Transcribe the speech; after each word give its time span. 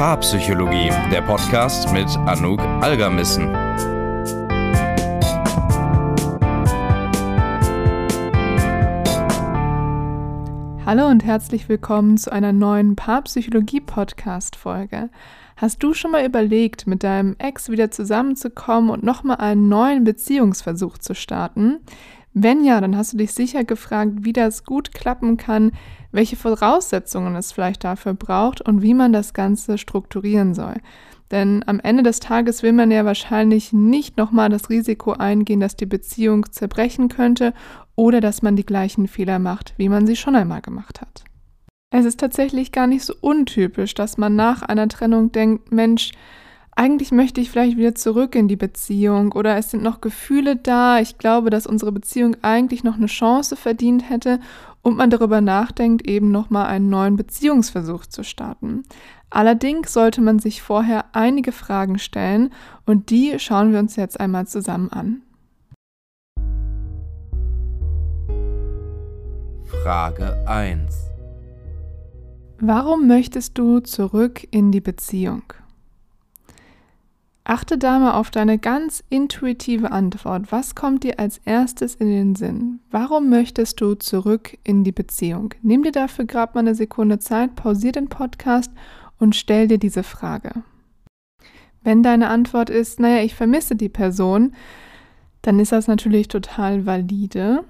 Paarpsychologie, 0.00 0.88
der 1.12 1.20
Podcast 1.20 1.92
mit 1.92 2.08
Anouk 2.26 2.58
Algermissen. 2.80 3.54
Hallo 10.86 11.06
und 11.06 11.22
herzlich 11.22 11.68
willkommen 11.68 12.16
zu 12.16 12.32
einer 12.32 12.54
neuen 12.54 12.96
Paarpsychologie-Podcast-Folge. 12.96 15.10
Hast 15.58 15.82
du 15.82 15.92
schon 15.92 16.12
mal 16.12 16.24
überlegt, 16.24 16.86
mit 16.86 17.04
deinem 17.04 17.36
Ex 17.36 17.68
wieder 17.68 17.90
zusammenzukommen 17.90 18.88
und 18.88 19.02
nochmal 19.02 19.36
einen 19.36 19.68
neuen 19.68 20.04
Beziehungsversuch 20.04 20.96
zu 20.96 21.14
starten? 21.14 21.80
Wenn 22.32 22.64
ja, 22.64 22.80
dann 22.80 22.96
hast 22.96 23.12
du 23.12 23.16
dich 23.16 23.32
sicher 23.32 23.64
gefragt, 23.64 24.12
wie 24.20 24.32
das 24.32 24.64
gut 24.64 24.92
klappen 24.94 25.36
kann, 25.36 25.72
welche 26.12 26.36
Voraussetzungen 26.36 27.34
es 27.34 27.52
vielleicht 27.52 27.82
dafür 27.82 28.14
braucht 28.14 28.60
und 28.60 28.82
wie 28.82 28.94
man 28.94 29.12
das 29.12 29.34
Ganze 29.34 29.78
strukturieren 29.78 30.54
soll. 30.54 30.76
Denn 31.30 31.62
am 31.66 31.80
Ende 31.80 32.02
des 32.02 32.20
Tages 32.20 32.62
will 32.62 32.72
man 32.72 32.90
ja 32.90 33.04
wahrscheinlich 33.04 33.72
nicht 33.72 34.16
nochmal 34.16 34.48
das 34.48 34.68
Risiko 34.68 35.12
eingehen, 35.12 35.60
dass 35.60 35.76
die 35.76 35.86
Beziehung 35.86 36.50
zerbrechen 36.50 37.08
könnte 37.08 37.52
oder 37.94 38.20
dass 38.20 38.42
man 38.42 38.56
die 38.56 38.66
gleichen 38.66 39.06
Fehler 39.06 39.38
macht, 39.38 39.74
wie 39.76 39.88
man 39.88 40.06
sie 40.06 40.16
schon 40.16 40.34
einmal 40.34 40.60
gemacht 40.60 41.00
hat. 41.00 41.24
Es 41.92 42.04
ist 42.04 42.20
tatsächlich 42.20 42.72
gar 42.72 42.86
nicht 42.86 43.04
so 43.04 43.14
untypisch, 43.20 43.94
dass 43.94 44.16
man 44.16 44.36
nach 44.36 44.62
einer 44.62 44.88
Trennung 44.88 45.32
denkt, 45.32 45.72
Mensch, 45.72 46.12
eigentlich 46.76 47.12
möchte 47.12 47.40
ich 47.40 47.50
vielleicht 47.50 47.76
wieder 47.76 47.94
zurück 47.94 48.34
in 48.34 48.48
die 48.48 48.56
Beziehung 48.56 49.32
oder 49.32 49.56
es 49.56 49.70
sind 49.70 49.82
noch 49.82 50.00
Gefühle 50.00 50.56
da, 50.56 51.00
ich 51.00 51.18
glaube, 51.18 51.50
dass 51.50 51.66
unsere 51.66 51.92
Beziehung 51.92 52.36
eigentlich 52.42 52.84
noch 52.84 52.94
eine 52.94 53.06
Chance 53.06 53.56
verdient 53.56 54.08
hätte 54.08 54.40
und 54.82 54.96
man 54.96 55.10
darüber 55.10 55.40
nachdenkt, 55.40 56.06
eben 56.06 56.30
nochmal 56.30 56.66
einen 56.66 56.88
neuen 56.88 57.16
Beziehungsversuch 57.16 58.06
zu 58.06 58.24
starten. 58.24 58.84
Allerdings 59.28 59.92
sollte 59.92 60.20
man 60.20 60.38
sich 60.38 60.62
vorher 60.62 61.04
einige 61.12 61.52
Fragen 61.52 61.98
stellen 61.98 62.50
und 62.86 63.10
die 63.10 63.38
schauen 63.38 63.72
wir 63.72 63.78
uns 63.78 63.96
jetzt 63.96 64.18
einmal 64.18 64.46
zusammen 64.46 64.90
an. 64.90 65.22
Frage 69.82 70.36
1 70.46 71.10
Warum 72.58 73.06
möchtest 73.06 73.56
du 73.56 73.80
zurück 73.80 74.46
in 74.50 74.72
die 74.72 74.80
Beziehung? 74.80 75.42
Achte 77.50 77.78
da 77.78 77.98
mal 77.98 78.12
auf 78.12 78.30
deine 78.30 78.58
ganz 78.58 79.02
intuitive 79.08 79.90
Antwort. 79.90 80.52
Was 80.52 80.76
kommt 80.76 81.02
dir 81.02 81.18
als 81.18 81.38
erstes 81.38 81.96
in 81.96 82.06
den 82.06 82.36
Sinn? 82.36 82.78
Warum 82.92 83.28
möchtest 83.28 83.80
du 83.80 83.96
zurück 83.96 84.56
in 84.62 84.84
die 84.84 84.92
Beziehung? 84.92 85.52
Nimm 85.60 85.82
dir 85.82 85.90
dafür 85.90 86.26
gerade 86.26 86.52
mal 86.54 86.60
eine 86.60 86.76
Sekunde 86.76 87.18
Zeit, 87.18 87.56
pausier 87.56 87.90
den 87.90 88.08
Podcast 88.08 88.70
und 89.18 89.34
stell 89.34 89.66
dir 89.66 89.78
diese 89.78 90.04
Frage. 90.04 90.62
Wenn 91.82 92.04
deine 92.04 92.28
Antwort 92.28 92.70
ist, 92.70 93.00
naja, 93.00 93.24
ich 93.24 93.34
vermisse 93.34 93.74
die 93.74 93.88
Person, 93.88 94.54
dann 95.42 95.58
ist 95.58 95.72
das 95.72 95.88
natürlich 95.88 96.28
total 96.28 96.86
valide. 96.86 97.64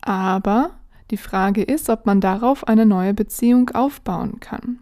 Aber 0.00 0.72
die 1.12 1.16
Frage 1.16 1.62
ist, 1.62 1.88
ob 1.88 2.04
man 2.04 2.20
darauf 2.20 2.66
eine 2.66 2.84
neue 2.84 3.14
Beziehung 3.14 3.70
aufbauen 3.70 4.40
kann. 4.40 4.80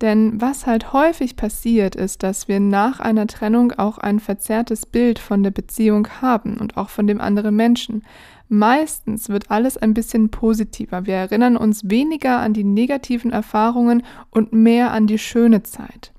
Denn 0.00 0.40
was 0.40 0.66
halt 0.66 0.92
häufig 0.92 1.36
passiert, 1.36 1.94
ist, 1.94 2.22
dass 2.22 2.48
wir 2.48 2.60
nach 2.60 3.00
einer 3.00 3.26
Trennung 3.26 3.72
auch 3.72 3.98
ein 3.98 4.20
verzerrtes 4.20 4.86
Bild 4.86 5.18
von 5.18 5.42
der 5.42 5.50
Beziehung 5.50 6.08
haben 6.20 6.58
und 6.58 6.76
auch 6.76 6.88
von 6.88 7.06
dem 7.06 7.20
anderen 7.20 7.54
Menschen. 7.54 8.02
Meistens 8.48 9.28
wird 9.28 9.50
alles 9.50 9.78
ein 9.78 9.94
bisschen 9.94 10.30
positiver. 10.30 11.06
Wir 11.06 11.14
erinnern 11.14 11.56
uns 11.56 11.88
weniger 11.88 12.38
an 12.38 12.52
die 12.52 12.64
negativen 12.64 13.32
Erfahrungen 13.32 14.02
und 14.30 14.52
mehr 14.52 14.90
an 14.90 15.06
die 15.06 15.18
schöne 15.18 15.62
Zeit. 15.62 16.12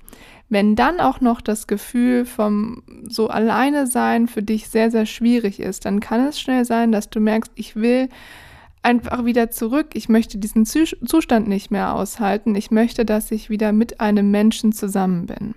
Wenn 0.47 0.75
dann 0.75 0.99
auch 0.99 1.21
noch 1.21 1.41
das 1.41 1.67
Gefühl 1.67 2.25
vom 2.25 2.83
so 3.07 3.29
alleine 3.29 3.87
sein 3.87 4.27
für 4.27 4.43
dich 4.43 4.69
sehr, 4.69 4.91
sehr 4.91 5.05
schwierig 5.05 5.59
ist, 5.59 5.85
dann 5.85 5.99
kann 5.99 6.27
es 6.27 6.39
schnell 6.39 6.65
sein, 6.65 6.91
dass 6.91 7.09
du 7.09 7.19
merkst, 7.19 7.51
ich 7.55 7.75
will 7.75 8.09
einfach 8.85 9.25
wieder 9.25 9.51
zurück. 9.51 9.87
Ich 9.93 10.07
möchte 10.07 10.37
diesen 10.37 10.65
Zustand 10.65 11.47
nicht 11.47 11.71
mehr 11.71 11.93
aushalten. 11.93 12.55
Ich 12.55 12.71
möchte, 12.71 13.03
dass 13.03 13.31
ich 13.31 13.49
wieder 13.49 13.73
mit 13.73 13.99
einem 13.99 14.31
Menschen 14.31 14.71
zusammen 14.71 15.25
bin. 15.25 15.55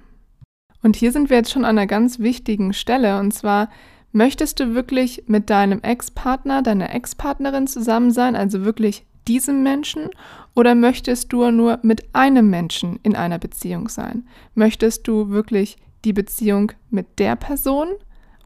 Und 0.83 0.97
hier 0.97 1.13
sind 1.13 1.31
wir 1.31 1.37
jetzt 1.37 1.51
schon 1.51 1.65
an 1.65 1.79
einer 1.79 1.87
ganz 1.87 2.19
wichtigen 2.19 2.73
Stelle. 2.73 3.19
Und 3.19 3.33
zwar, 3.33 3.69
möchtest 4.13 4.61
du 4.61 4.75
wirklich 4.75 5.25
mit 5.27 5.51
deinem 5.51 5.81
Ex-Partner, 5.83 6.63
deiner 6.63 6.95
Ex-Partnerin 6.95 7.67
zusammen 7.67 8.11
sein, 8.11 8.35
also 8.35 8.65
wirklich 8.65 9.05
diesem 9.29 9.63
Menschen? 9.63 10.09
Oder 10.55 10.75
möchtest 10.75 11.33
du 11.33 11.51
nur 11.51 11.79
mit 11.83 12.15
einem 12.15 12.49
Menschen 12.49 12.99
in 13.03 13.15
einer 13.15 13.39
Beziehung 13.39 13.89
sein? 13.89 14.27
Möchtest 14.55 15.07
du 15.07 15.31
wirklich 15.31 15.77
die 16.05 16.13
Beziehung 16.13 16.73
mit 16.91 17.19
der 17.19 17.37
Person 17.37 17.89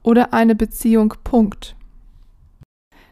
oder 0.03 0.35
eine 0.35 0.55
Beziehung 0.55 1.15
Punkt? 1.23 1.77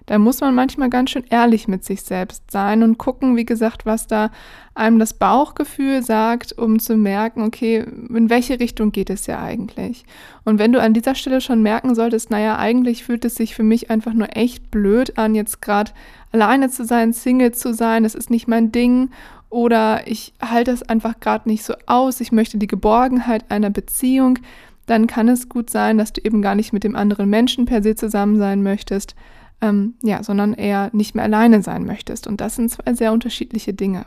Da 0.06 0.18
muss 0.18 0.40
man 0.40 0.54
manchmal 0.54 0.90
ganz 0.90 1.10
schön 1.10 1.24
ehrlich 1.30 1.68
mit 1.68 1.84
sich 1.84 2.02
selbst 2.02 2.50
sein 2.50 2.82
und 2.82 2.98
gucken, 2.98 3.36
wie 3.36 3.44
gesagt, 3.44 3.86
was 3.86 4.06
da 4.06 4.30
einem 4.74 4.98
das 4.98 5.14
Bauchgefühl 5.14 6.02
sagt, 6.02 6.52
um 6.52 6.78
zu 6.78 6.96
merken, 6.96 7.42
okay, 7.42 7.84
in 8.08 8.30
welche 8.30 8.58
Richtung 8.58 8.92
geht 8.92 9.10
es 9.10 9.26
ja 9.26 9.40
eigentlich? 9.40 10.04
Und 10.44 10.58
wenn 10.58 10.72
du 10.72 10.80
an 10.80 10.94
dieser 10.94 11.14
Stelle 11.14 11.40
schon 11.40 11.62
merken 11.62 11.94
solltest, 11.94 12.30
naja, 12.30 12.58
eigentlich 12.58 13.04
fühlt 13.04 13.24
es 13.24 13.34
sich 13.34 13.54
für 13.54 13.62
mich 13.62 13.90
einfach 13.90 14.12
nur 14.12 14.36
echt 14.36 14.70
blöd 14.70 15.18
an, 15.18 15.34
jetzt 15.34 15.62
gerade 15.62 15.92
alleine 16.32 16.70
zu 16.70 16.84
sein, 16.84 17.12
Single 17.12 17.52
zu 17.52 17.74
sein, 17.74 18.02
das 18.02 18.14
ist 18.14 18.30
nicht 18.30 18.48
mein 18.48 18.72
Ding 18.72 19.10
oder 19.50 20.06
ich 20.06 20.32
halte 20.40 20.70
es 20.70 20.82
einfach 20.82 21.18
gerade 21.20 21.48
nicht 21.48 21.64
so 21.64 21.74
aus, 21.86 22.20
ich 22.20 22.32
möchte 22.32 22.56
die 22.56 22.68
Geborgenheit 22.68 23.50
einer 23.50 23.70
Beziehung, 23.70 24.38
dann 24.86 25.06
kann 25.06 25.28
es 25.28 25.48
gut 25.48 25.70
sein, 25.70 25.98
dass 25.98 26.12
du 26.12 26.20
eben 26.24 26.40
gar 26.40 26.54
nicht 26.54 26.72
mit 26.72 26.84
dem 26.84 26.96
anderen 26.96 27.28
Menschen 27.28 27.66
per 27.66 27.82
se 27.82 27.94
zusammen 27.94 28.38
sein 28.38 28.62
möchtest, 28.62 29.14
ähm, 29.60 29.94
ja, 30.02 30.22
sondern 30.22 30.54
eher 30.54 30.90
nicht 30.92 31.14
mehr 31.14 31.24
alleine 31.24 31.62
sein 31.62 31.84
möchtest. 31.84 32.26
Und 32.26 32.40
das 32.40 32.56
sind 32.56 32.70
zwei 32.70 32.94
sehr 32.94 33.12
unterschiedliche 33.12 33.74
Dinge. 33.74 34.06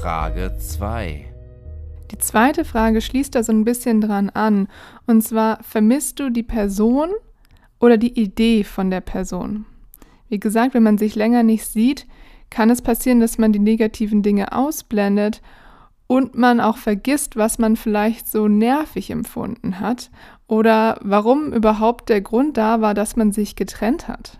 Frage 0.00 0.54
2. 0.58 1.24
Die 2.10 2.18
zweite 2.18 2.64
Frage 2.64 3.00
schließt 3.00 3.34
da 3.34 3.42
so 3.42 3.52
ein 3.52 3.64
bisschen 3.64 4.00
dran 4.00 4.30
an. 4.30 4.68
Und 5.06 5.22
zwar, 5.22 5.62
vermisst 5.62 6.20
du 6.20 6.30
die 6.30 6.42
Person 6.42 7.10
oder 7.80 7.96
die 7.96 8.20
Idee 8.20 8.64
von 8.64 8.90
der 8.90 9.00
Person? 9.00 9.64
Wie 10.28 10.38
gesagt, 10.38 10.74
wenn 10.74 10.82
man 10.82 10.98
sich 10.98 11.14
länger 11.14 11.42
nicht 11.42 11.66
sieht, 11.66 12.06
kann 12.50 12.70
es 12.70 12.82
passieren, 12.82 13.20
dass 13.20 13.38
man 13.38 13.52
die 13.52 13.58
negativen 13.58 14.22
Dinge 14.22 14.52
ausblendet 14.52 15.42
und 16.06 16.36
man 16.36 16.60
auch 16.60 16.76
vergisst, 16.76 17.36
was 17.36 17.58
man 17.58 17.76
vielleicht 17.76 18.28
so 18.28 18.48
nervig 18.48 19.10
empfunden 19.10 19.80
hat 19.80 20.10
oder 20.46 20.98
warum 21.02 21.52
überhaupt 21.52 22.08
der 22.08 22.20
Grund 22.20 22.56
da 22.56 22.80
war, 22.80 22.94
dass 22.94 23.16
man 23.16 23.32
sich 23.32 23.56
getrennt 23.56 24.08
hat. 24.08 24.38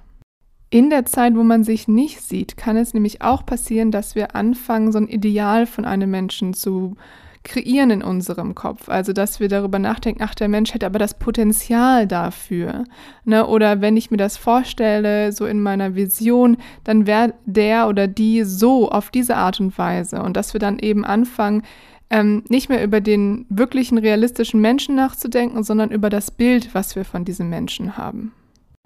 In 0.70 0.90
der 0.90 1.04
Zeit, 1.04 1.36
wo 1.36 1.44
man 1.44 1.62
sich 1.62 1.86
nicht 1.86 2.20
sieht, 2.20 2.56
kann 2.56 2.76
es 2.76 2.94
nämlich 2.94 3.22
auch 3.22 3.46
passieren, 3.46 3.90
dass 3.90 4.14
wir 4.14 4.34
anfangen, 4.34 4.90
so 4.90 4.98
ein 4.98 5.08
Ideal 5.08 5.66
von 5.66 5.84
einem 5.84 6.10
Menschen 6.10 6.52
zu 6.52 6.96
kreieren 7.44 7.90
in 7.90 8.02
unserem 8.02 8.54
Kopf. 8.54 8.88
Also, 8.88 9.12
dass 9.12 9.38
wir 9.38 9.48
darüber 9.48 9.78
nachdenken, 9.78 10.22
ach, 10.22 10.34
der 10.34 10.48
Mensch 10.48 10.74
hätte 10.74 10.86
aber 10.86 10.98
das 10.98 11.14
Potenzial 11.14 12.08
dafür. 12.08 12.84
Ne? 13.24 13.46
Oder 13.46 13.80
wenn 13.80 13.96
ich 13.96 14.10
mir 14.10 14.16
das 14.16 14.36
vorstelle, 14.36 15.30
so 15.30 15.46
in 15.46 15.60
meiner 15.60 15.94
Vision, 15.94 16.56
dann 16.82 17.06
wäre 17.06 17.34
der 17.44 17.88
oder 17.88 18.08
die 18.08 18.42
so 18.42 18.90
auf 18.90 19.10
diese 19.10 19.36
Art 19.36 19.60
und 19.60 19.78
Weise. 19.78 20.22
Und 20.22 20.36
dass 20.36 20.54
wir 20.54 20.58
dann 20.58 20.78
eben 20.78 21.04
anfangen, 21.04 21.62
ähm, 22.10 22.42
nicht 22.48 22.68
mehr 22.68 22.82
über 22.82 23.00
den 23.00 23.46
wirklichen 23.48 23.98
realistischen 23.98 24.60
Menschen 24.60 24.94
nachzudenken, 24.94 25.62
sondern 25.62 25.90
über 25.90 26.10
das 26.10 26.30
Bild, 26.30 26.74
was 26.74 26.96
wir 26.96 27.04
von 27.04 27.24
diesem 27.24 27.48
Menschen 27.48 27.96
haben. 27.96 28.32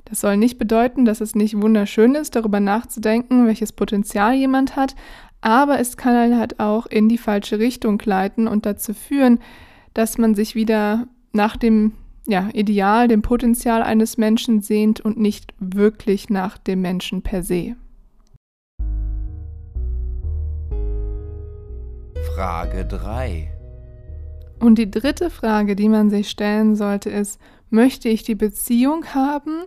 Das 0.04 0.22
soll 0.22 0.38
nicht 0.38 0.58
bedeuten, 0.58 1.04
dass 1.04 1.20
es 1.20 1.34
nicht 1.34 1.60
wunderschön 1.60 2.14
ist, 2.14 2.34
darüber 2.34 2.60
nachzudenken, 2.60 3.46
welches 3.46 3.72
Potenzial 3.72 4.34
jemand 4.34 4.76
hat, 4.76 4.94
aber 5.40 5.78
es 5.78 5.96
kann 5.96 6.38
halt 6.38 6.60
auch 6.60 6.86
in 6.86 7.08
die 7.08 7.18
falsche 7.18 7.58
Richtung 7.58 7.98
gleiten 7.98 8.48
und 8.48 8.66
dazu 8.66 8.94
führen, 8.94 9.40
dass 9.94 10.18
man 10.18 10.34
sich 10.34 10.54
wieder 10.54 11.06
nach 11.32 11.56
dem 11.56 11.92
ja, 12.26 12.48
Ideal, 12.52 13.08
dem 13.08 13.22
Potenzial 13.22 13.82
eines 13.82 14.18
Menschen 14.18 14.60
sehnt 14.60 15.00
und 15.00 15.18
nicht 15.18 15.54
wirklich 15.58 16.28
nach 16.28 16.58
dem 16.58 16.82
Menschen 16.82 17.22
per 17.22 17.42
se. 17.42 17.76
Frage 22.34 22.84
3. 22.84 23.50
Und 24.60 24.78
die 24.78 24.90
dritte 24.90 25.30
Frage, 25.30 25.74
die 25.74 25.88
man 25.88 26.10
sich 26.10 26.28
stellen 26.28 26.76
sollte, 26.76 27.10
ist, 27.10 27.40
möchte 27.70 28.08
ich 28.08 28.22
die 28.22 28.34
Beziehung 28.34 29.06
haben 29.14 29.64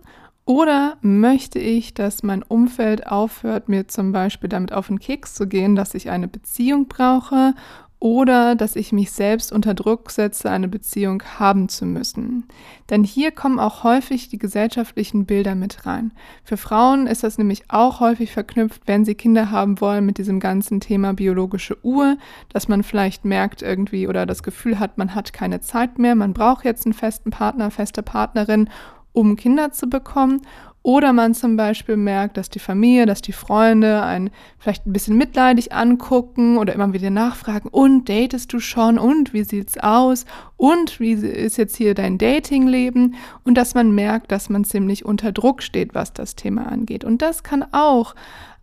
oder 0.52 0.98
möchte 1.00 1.60
ich, 1.60 1.94
dass 1.94 2.24
mein 2.24 2.44
Umfeld 2.44 3.08
aufhört, 3.08 3.70
mir 3.70 3.88
zum 3.88 4.12
Beispiel 4.12 4.50
damit 4.50 4.74
auf 4.74 4.88
den 4.88 5.00
Keks 5.00 5.34
zu 5.34 5.48
gehen, 5.48 5.78
dass 5.78 5.96
ich 5.96 6.10
eine 6.10 6.28
Beziehung 6.28 6.90
brauche 6.90 7.54
oder 8.00 8.56
dass 8.56 8.76
ich 8.76 8.92
mich 8.92 9.14
selbst 9.14 9.54
unter 9.54 9.74
Druck 9.74 10.12
setze, 10.12 10.50
eine 10.50 10.68
Beziehung 10.68 11.24
haben 11.40 11.70
zu 11.70 11.86
müssen. 11.86 12.50
Denn 12.90 13.06
hier 13.06 13.32
kommen 13.32 13.60
auch 13.60 13.86
häufig 13.86 14.28
die 14.28 14.40
gesellschaftlichen 14.40 15.26
Bilder 15.26 15.56
mit 15.56 15.86
rein. 15.86 16.12
Für 16.44 16.58
Frauen 16.58 17.08
ist 17.08 17.24
das 17.24 17.38
nämlich 17.38 17.64
auch 17.70 18.02
häufig 18.02 18.34
verknüpft, 18.34 18.82
wenn 18.88 19.06
sie 19.06 19.16
Kinder 19.16 19.52
haben 19.52 19.80
wollen, 19.80 20.06
mit 20.06 20.18
diesem 20.18 20.42
ganzen 20.42 20.82
Thema 20.82 21.14
biologische 21.14 21.78
Uhr, 21.86 22.18
dass 22.50 22.68
man 22.68 22.84
vielleicht 22.84 23.24
merkt 23.24 23.62
irgendwie 23.62 24.06
oder 24.06 24.26
das 24.26 24.44
Gefühl 24.44 24.80
hat, 24.80 24.98
man 24.98 25.16
hat 25.16 25.32
keine 25.32 25.62
Zeit 25.62 25.98
mehr, 25.98 26.16
man 26.16 26.34
braucht 26.34 26.66
jetzt 26.66 26.86
einen 26.86 26.94
festen 26.94 27.30
Partner, 27.30 27.72
feste 27.72 28.04
Partnerin, 28.04 28.68
um 29.14 29.36
Kinder 29.36 29.72
zu 29.72 29.88
bekommen. 29.88 30.42
Oder 30.84 31.14
man 31.14 31.36
zum 31.36 31.58
Beispiel 31.58 31.96
merkt, 31.96 32.38
dass 32.38 32.50
die 32.50 32.58
Familie, 32.58 33.06
dass 33.06 33.22
die 33.22 33.34
Freunde 33.34 34.02
einen 34.02 34.32
vielleicht 34.58 34.88
ein 34.88 34.94
bisschen 34.94 35.16
mitleidig 35.16 35.74
angucken 35.74 36.58
oder 36.58 36.74
immer 36.74 36.92
wieder 36.92 37.12
nachfragen, 37.12 37.70
und 37.70 38.10
datest 38.10 38.52
du 38.52 38.60
schon? 38.60 38.98
Und 38.98 39.32
wie 39.32 39.44
sieht's 39.44 39.78
aus? 39.78 40.26
Und 40.58 41.00
wie 41.00 41.12
ist 41.12 41.58
jetzt 41.58 41.76
hier 41.76 41.94
dein 41.94 42.18
Datingleben? 42.18 43.14
Und 43.44 43.56
dass 43.56 43.76
man 43.76 43.94
merkt, 43.94 44.32
dass 44.32 44.50
man 44.50 44.64
ziemlich 44.64 45.06
unter 45.06 45.32
Druck 45.32 45.62
steht, 45.62 45.94
was 45.94 46.14
das 46.14 46.36
Thema 46.36 46.72
angeht. 46.72 47.06
Und 47.06 47.22
das 47.22 47.44
kann 47.44 47.64
auch 47.72 48.16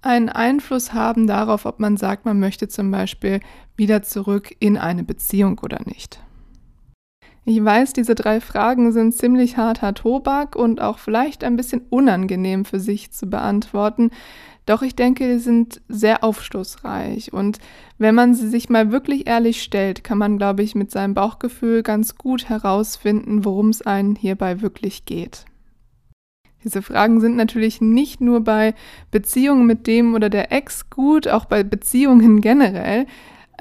einen 0.03 0.29
Einfluss 0.29 0.93
haben 0.93 1.29
darauf, 1.29 1.67
ob 1.67 1.79
man 1.79 1.97
sagt, 1.97 2.25
man 2.25 2.41
möchte 2.41 2.67
zum 2.69 2.91
Beispiel 2.91 3.41
wieder 3.77 4.03
zurück 4.03 4.55
in 4.59 4.77
eine 4.77 5.05
Beziehung 5.05 5.61
oder 5.61 5.79
nicht. 5.85 6.21
Ich 7.49 7.65
weiß, 7.65 7.95
diese 7.95 8.15
drei 8.15 8.43
Fragen 8.43 8.93
sind 8.93 9.15
ziemlich 9.15 9.56
harter 9.56 9.95
Tobak 9.95 10.55
und 10.55 10.83
auch 10.83 10.99
vielleicht 10.99 11.45
ein 11.45 11.56
bisschen 11.56 11.81
unangenehm 11.89 12.67
für 12.67 12.79
sich 12.79 13.11
zu 13.11 13.27
beantworten. 13.27 14.11
Doch 14.67 14.83
ich 14.83 14.95
denke, 14.95 15.25
sie 15.25 15.43
sind 15.43 15.81
sehr 15.89 16.25
aufschlussreich. 16.25 17.33
Und 17.33 17.56
wenn 17.97 18.15
man 18.15 18.35
sie 18.35 18.49
sich 18.49 18.69
mal 18.69 18.93
wirklich 18.93 19.27
ehrlich 19.27 19.62
stellt, 19.62 20.05
kann 20.05 20.19
man, 20.19 20.37
glaube 20.37 20.62
ich, 20.62 20.75
mit 20.75 20.91
seinem 20.91 21.15
Bauchgefühl 21.15 21.83
ganz 21.83 22.19
gut 22.19 22.50
herausfinden, 22.50 23.47
worum 23.47 23.71
es 23.71 23.81
einen 23.81 24.15
hierbei 24.15 24.61
wirklich 24.61 25.06
geht. 25.06 25.47
Diese 26.65 26.83
Fragen 26.83 27.19
sind 27.23 27.37
natürlich 27.37 27.81
nicht 27.81 28.21
nur 28.21 28.45
bei 28.45 28.75
Beziehungen 29.11 29.65
mit 29.65 29.87
dem 29.87 30.12
oder 30.12 30.29
der 30.29 30.53
Ex 30.53 30.91
gut, 30.91 31.27
auch 31.27 31.47
bei 31.47 31.62
Beziehungen 31.62 32.43
generell. 32.43 33.06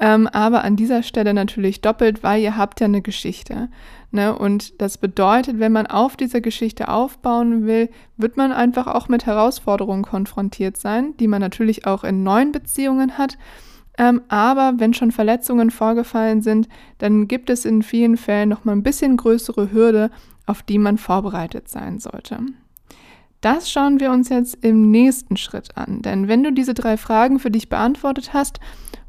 Ähm, 0.00 0.28
aber 0.28 0.62
an 0.62 0.76
dieser 0.76 1.02
Stelle 1.02 1.34
natürlich 1.34 1.80
doppelt, 1.80 2.22
weil 2.22 2.40
ihr 2.40 2.56
habt 2.56 2.80
ja 2.80 2.86
eine 2.86 3.02
Geschichte. 3.02 3.68
Ne? 4.12 4.36
Und 4.36 4.80
das 4.80 4.96
bedeutet, 4.96 5.58
wenn 5.58 5.72
man 5.72 5.88
auf 5.88 6.16
dieser 6.16 6.40
Geschichte 6.40 6.88
aufbauen 6.88 7.66
will, 7.66 7.90
wird 8.16 8.36
man 8.36 8.52
einfach 8.52 8.86
auch 8.86 9.08
mit 9.08 9.26
Herausforderungen 9.26 10.04
konfrontiert 10.04 10.76
sein, 10.76 11.16
die 11.18 11.26
man 11.26 11.40
natürlich 11.40 11.86
auch 11.86 12.04
in 12.04 12.22
neuen 12.22 12.52
Beziehungen 12.52 13.18
hat. 13.18 13.36
Ähm, 13.98 14.22
aber 14.28 14.74
wenn 14.76 14.94
schon 14.94 15.10
Verletzungen 15.10 15.72
vorgefallen 15.72 16.42
sind, 16.42 16.68
dann 16.98 17.26
gibt 17.26 17.50
es 17.50 17.64
in 17.64 17.82
vielen 17.82 18.16
Fällen 18.16 18.48
noch 18.48 18.64
mal 18.64 18.72
ein 18.72 18.84
bisschen 18.84 19.16
größere 19.16 19.72
Hürde, 19.72 20.10
auf 20.46 20.62
die 20.62 20.78
man 20.78 20.96
vorbereitet 20.96 21.68
sein 21.68 21.98
sollte. 21.98 22.38
Das 23.40 23.70
schauen 23.70 24.00
wir 24.00 24.10
uns 24.10 24.30
jetzt 24.30 24.64
im 24.64 24.90
nächsten 24.90 25.36
Schritt 25.36 25.76
an. 25.76 26.02
Denn 26.02 26.26
wenn 26.26 26.42
du 26.42 26.52
diese 26.52 26.74
drei 26.74 26.96
Fragen 26.96 27.38
für 27.38 27.50
dich 27.50 27.68
beantwortet 27.68 28.32
hast 28.32 28.58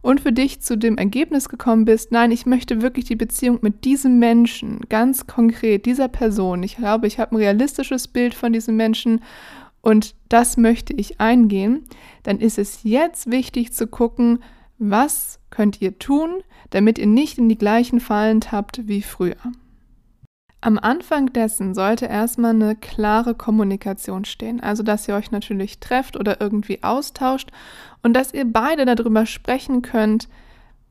und 0.02 0.22
für 0.22 0.32
dich 0.32 0.62
zu 0.62 0.78
dem 0.78 0.98
Ergebnis 0.98 1.50
gekommen 1.50 1.86
bist, 1.86 2.12
nein, 2.12 2.32
ich 2.32 2.46
möchte 2.46 2.82
wirklich 2.82 3.06
die 3.06 3.16
Beziehung 3.16 3.60
mit 3.62 3.86
diesem 3.86 4.20
Menschen, 4.20 4.82
ganz 4.88 5.26
konkret, 5.26 5.86
dieser 5.86 6.08
Person, 6.08 6.62
ich 6.62 6.78
glaube, 6.78 7.08
ich 7.08 7.20
habe 7.20 7.36
ein 7.36 7.38
realistisches 7.38 8.08
Bild 8.08 8.36
von 8.36 8.54
diesem 8.54 8.76
Menschen 8.76 9.22
und 9.82 10.16
das 10.30 10.58
möchte 10.58 10.94
ich 10.94 11.20
eingehen, 11.20 11.86
dann 12.24 12.40
ist 12.40 12.60
es 12.60 12.84
jetzt 12.84 13.32
wichtig 13.32 13.74
zu 13.74 13.88
gucken, 13.88 14.40
was 14.78 15.40
könnt 15.50 15.82
ihr 15.82 15.98
tun, 15.98 16.44
damit 16.70 17.00
ihr 17.00 17.08
nicht 17.08 17.38
in 17.38 17.50
die 17.50 17.58
gleichen 17.58 18.00
Fallen 18.00 18.42
tappt 18.42 18.88
wie 18.88 19.02
früher. 19.02 19.38
Am 20.62 20.78
Anfang 20.78 21.32
dessen 21.32 21.74
sollte 21.74 22.06
erstmal 22.08 22.52
eine 22.52 22.76
klare 22.76 23.34
Kommunikation 23.34 24.26
stehen. 24.26 24.60
Also, 24.60 24.84
dass 24.84 25.08
ihr 25.08 25.16
euch 25.16 25.32
natürlich 25.32 25.80
trefft 25.80 26.18
oder 26.18 26.42
irgendwie 26.42 26.84
austauscht 26.84 27.50
und 28.04 28.14
dass 28.14 28.34
ihr 28.34 28.46
beide 28.46 28.86
darüber 28.86 29.26
sprechen 29.26 29.82
könnt, 29.82 30.28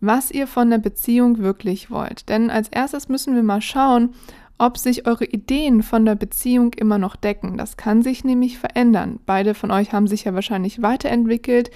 was 0.00 0.30
ihr 0.30 0.46
von 0.46 0.70
der 0.70 0.78
Beziehung 0.78 1.38
wirklich 1.38 1.90
wollt. 1.90 2.28
Denn 2.28 2.50
als 2.50 2.68
erstes 2.68 3.08
müssen 3.08 3.34
wir 3.34 3.42
mal 3.42 3.60
schauen, 3.60 4.14
ob 4.56 4.78
sich 4.78 5.06
eure 5.06 5.24
Ideen 5.24 5.82
von 5.82 6.04
der 6.04 6.16
Beziehung 6.16 6.72
immer 6.72 6.98
noch 6.98 7.16
decken. 7.16 7.56
Das 7.56 7.76
kann 7.76 8.02
sich 8.02 8.24
nämlich 8.24 8.58
verändern. 8.58 9.20
Beide 9.24 9.54
von 9.54 9.70
euch 9.70 9.92
haben 9.92 10.08
sich 10.08 10.24
ja 10.24 10.34
wahrscheinlich 10.34 10.82
weiterentwickelt. 10.82 11.70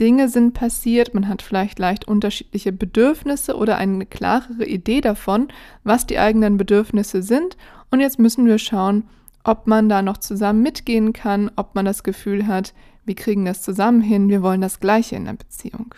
Dinge 0.00 0.28
sind 0.28 0.52
passiert, 0.52 1.14
man 1.14 1.26
hat 1.28 1.40
vielleicht 1.40 1.78
leicht 1.78 2.06
unterschiedliche 2.06 2.72
Bedürfnisse 2.72 3.56
oder 3.56 3.78
eine 3.78 4.04
klarere 4.04 4.66
Idee 4.66 5.00
davon, 5.00 5.48
was 5.84 6.06
die 6.06 6.18
eigenen 6.18 6.58
Bedürfnisse 6.58 7.22
sind. 7.22 7.56
Und 7.90 8.00
jetzt 8.00 8.18
müssen 8.18 8.46
wir 8.46 8.58
schauen, 8.58 9.04
ob 9.42 9.66
man 9.66 9.88
da 9.88 10.02
noch 10.02 10.18
zusammen 10.18 10.62
mitgehen 10.62 11.12
kann, 11.12 11.50
ob 11.56 11.74
man 11.74 11.84
das 11.84 12.02
Gefühl 12.02 12.46
hat, 12.46 12.74
wir 13.04 13.14
kriegen 13.14 13.44
das 13.44 13.62
zusammen 13.62 14.00
hin, 14.00 14.28
wir 14.28 14.42
wollen 14.42 14.60
das 14.60 14.80
Gleiche 14.80 15.16
in 15.16 15.24
der 15.24 15.34
Beziehung. 15.34 15.94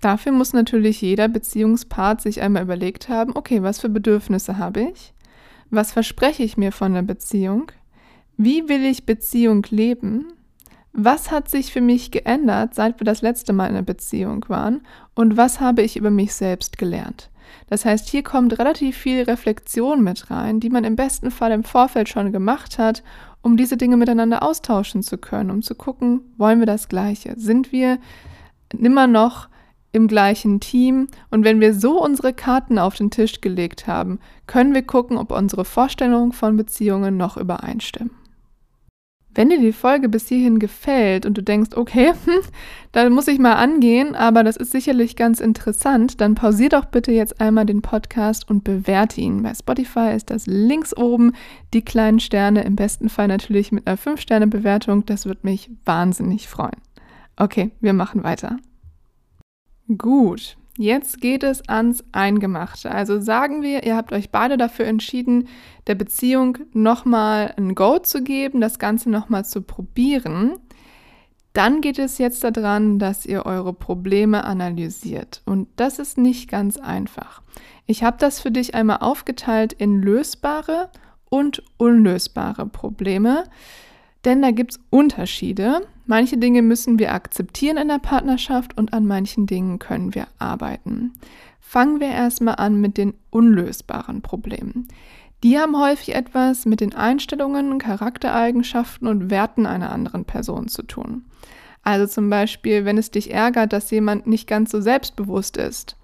Dafür 0.00 0.32
muss 0.32 0.54
natürlich 0.54 1.02
jeder 1.02 1.28
Beziehungspart 1.28 2.22
sich 2.22 2.40
einmal 2.40 2.62
überlegt 2.62 3.10
haben, 3.10 3.36
okay, 3.36 3.62
was 3.62 3.80
für 3.80 3.90
Bedürfnisse 3.90 4.56
habe 4.56 4.88
ich? 4.92 5.12
Was 5.68 5.92
verspreche 5.92 6.42
ich 6.42 6.56
mir 6.56 6.72
von 6.72 6.94
der 6.94 7.02
Beziehung? 7.02 7.70
Wie 8.38 8.68
will 8.70 8.84
ich 8.84 9.04
Beziehung 9.04 9.66
leben? 9.68 10.32
Was 10.92 11.30
hat 11.30 11.48
sich 11.48 11.72
für 11.72 11.80
mich 11.80 12.10
geändert, 12.10 12.74
seit 12.74 13.00
wir 13.00 13.04
das 13.04 13.22
letzte 13.22 13.52
Mal 13.52 13.66
in 13.66 13.76
einer 13.76 13.82
Beziehung 13.82 14.44
waren? 14.48 14.82
Und 15.14 15.36
was 15.36 15.60
habe 15.60 15.82
ich 15.82 15.96
über 15.96 16.10
mich 16.10 16.34
selbst 16.34 16.78
gelernt? 16.78 17.30
Das 17.68 17.84
heißt, 17.84 18.08
hier 18.08 18.22
kommt 18.22 18.58
relativ 18.58 18.96
viel 18.96 19.22
Reflexion 19.22 20.02
mit 20.02 20.30
rein, 20.30 20.60
die 20.60 20.70
man 20.70 20.84
im 20.84 20.96
besten 20.96 21.30
Fall 21.30 21.52
im 21.52 21.64
Vorfeld 21.64 22.08
schon 22.08 22.32
gemacht 22.32 22.78
hat, 22.78 23.02
um 23.42 23.56
diese 23.56 23.76
Dinge 23.76 23.96
miteinander 23.96 24.42
austauschen 24.42 25.02
zu 25.02 25.18
können, 25.18 25.50
um 25.50 25.62
zu 25.62 25.74
gucken, 25.74 26.20
wollen 26.36 26.58
wir 26.58 26.66
das 26.66 26.88
Gleiche? 26.88 27.34
Sind 27.36 27.72
wir 27.72 27.98
immer 28.76 29.06
noch 29.06 29.48
im 29.92 30.08
gleichen 30.08 30.60
Team? 30.60 31.08
Und 31.30 31.44
wenn 31.44 31.60
wir 31.60 31.74
so 31.74 32.02
unsere 32.02 32.32
Karten 32.32 32.78
auf 32.78 32.96
den 32.96 33.10
Tisch 33.10 33.40
gelegt 33.40 33.86
haben, 33.86 34.18
können 34.46 34.74
wir 34.74 34.82
gucken, 34.82 35.16
ob 35.16 35.32
unsere 35.32 35.64
Vorstellungen 35.64 36.32
von 36.32 36.56
Beziehungen 36.56 37.16
noch 37.16 37.36
übereinstimmen. 37.36 38.19
Wenn 39.34 39.48
dir 39.48 39.60
die 39.60 39.72
Folge 39.72 40.08
bis 40.08 40.28
hierhin 40.28 40.58
gefällt 40.58 41.24
und 41.24 41.38
du 41.38 41.42
denkst, 41.42 41.76
okay, 41.76 42.12
hm, 42.24 42.40
da 42.92 43.08
muss 43.08 43.28
ich 43.28 43.38
mal 43.38 43.54
angehen, 43.54 44.14
aber 44.14 44.42
das 44.42 44.56
ist 44.56 44.72
sicherlich 44.72 45.14
ganz 45.14 45.40
interessant, 45.40 46.20
dann 46.20 46.34
pausier 46.34 46.68
doch 46.68 46.86
bitte 46.86 47.12
jetzt 47.12 47.40
einmal 47.40 47.66
den 47.66 47.82
Podcast 47.82 48.50
und 48.50 48.64
bewerte 48.64 49.20
ihn. 49.20 49.42
Bei 49.42 49.54
Spotify 49.54 50.12
ist 50.14 50.30
das 50.30 50.46
links 50.46 50.96
oben 50.96 51.32
die 51.72 51.82
kleinen 51.82 52.20
Sterne, 52.20 52.64
im 52.64 52.76
besten 52.76 53.08
Fall 53.08 53.28
natürlich 53.28 53.70
mit 53.70 53.86
einer 53.86 53.96
5-Sterne-Bewertung. 53.96 55.06
Das 55.06 55.26
würde 55.26 55.40
mich 55.44 55.70
wahnsinnig 55.84 56.48
freuen. 56.48 56.80
Okay, 57.36 57.70
wir 57.80 57.92
machen 57.92 58.24
weiter. 58.24 58.58
Gut, 59.96 60.56
Jetzt 60.80 61.20
geht 61.20 61.42
es 61.42 61.68
ans 61.68 62.02
Eingemachte. 62.12 62.90
Also 62.90 63.20
sagen 63.20 63.60
wir, 63.60 63.82
ihr 63.82 63.96
habt 63.96 64.14
euch 64.14 64.30
beide 64.30 64.56
dafür 64.56 64.86
entschieden, 64.86 65.46
der 65.86 65.94
Beziehung 65.94 66.56
nochmal 66.72 67.52
ein 67.58 67.74
Go 67.74 67.98
zu 67.98 68.24
geben, 68.24 68.62
das 68.62 68.78
Ganze 68.78 69.10
nochmal 69.10 69.44
zu 69.44 69.60
probieren. 69.60 70.52
Dann 71.52 71.82
geht 71.82 71.98
es 71.98 72.16
jetzt 72.16 72.42
daran, 72.44 72.98
dass 72.98 73.26
ihr 73.26 73.44
eure 73.44 73.74
Probleme 73.74 74.42
analysiert. 74.44 75.42
Und 75.44 75.68
das 75.76 75.98
ist 75.98 76.16
nicht 76.16 76.48
ganz 76.48 76.78
einfach. 76.78 77.42
Ich 77.84 78.02
habe 78.02 78.16
das 78.18 78.40
für 78.40 78.50
dich 78.50 78.74
einmal 78.74 79.00
aufgeteilt 79.00 79.74
in 79.74 80.00
lösbare 80.00 80.88
und 81.28 81.62
unlösbare 81.76 82.64
Probleme. 82.64 83.44
Denn 84.24 84.40
da 84.40 84.50
gibt 84.50 84.72
es 84.72 84.80
Unterschiede. 84.88 85.82
Manche 86.10 86.38
Dinge 86.38 86.62
müssen 86.62 86.98
wir 86.98 87.14
akzeptieren 87.14 87.76
in 87.76 87.86
der 87.86 88.00
Partnerschaft 88.00 88.76
und 88.76 88.92
an 88.92 89.06
manchen 89.06 89.46
Dingen 89.46 89.78
können 89.78 90.12
wir 90.12 90.26
arbeiten. 90.40 91.12
Fangen 91.60 92.00
wir 92.00 92.08
erstmal 92.08 92.56
an 92.56 92.80
mit 92.80 92.98
den 92.98 93.14
unlösbaren 93.30 94.20
Problemen. 94.20 94.88
Die 95.44 95.56
haben 95.56 95.80
häufig 95.80 96.16
etwas 96.16 96.66
mit 96.66 96.80
den 96.80 96.96
Einstellungen, 96.96 97.78
Charaktereigenschaften 97.78 99.06
und 99.06 99.30
Werten 99.30 99.66
einer 99.66 99.92
anderen 99.92 100.24
Person 100.24 100.66
zu 100.66 100.82
tun. 100.82 101.26
Also 101.84 102.08
zum 102.08 102.28
Beispiel, 102.28 102.84
wenn 102.84 102.98
es 102.98 103.12
dich 103.12 103.32
ärgert, 103.32 103.72
dass 103.72 103.92
jemand 103.92 104.26
nicht 104.26 104.48
ganz 104.48 104.72
so 104.72 104.80
selbstbewusst 104.80 105.58
ist 105.58 105.96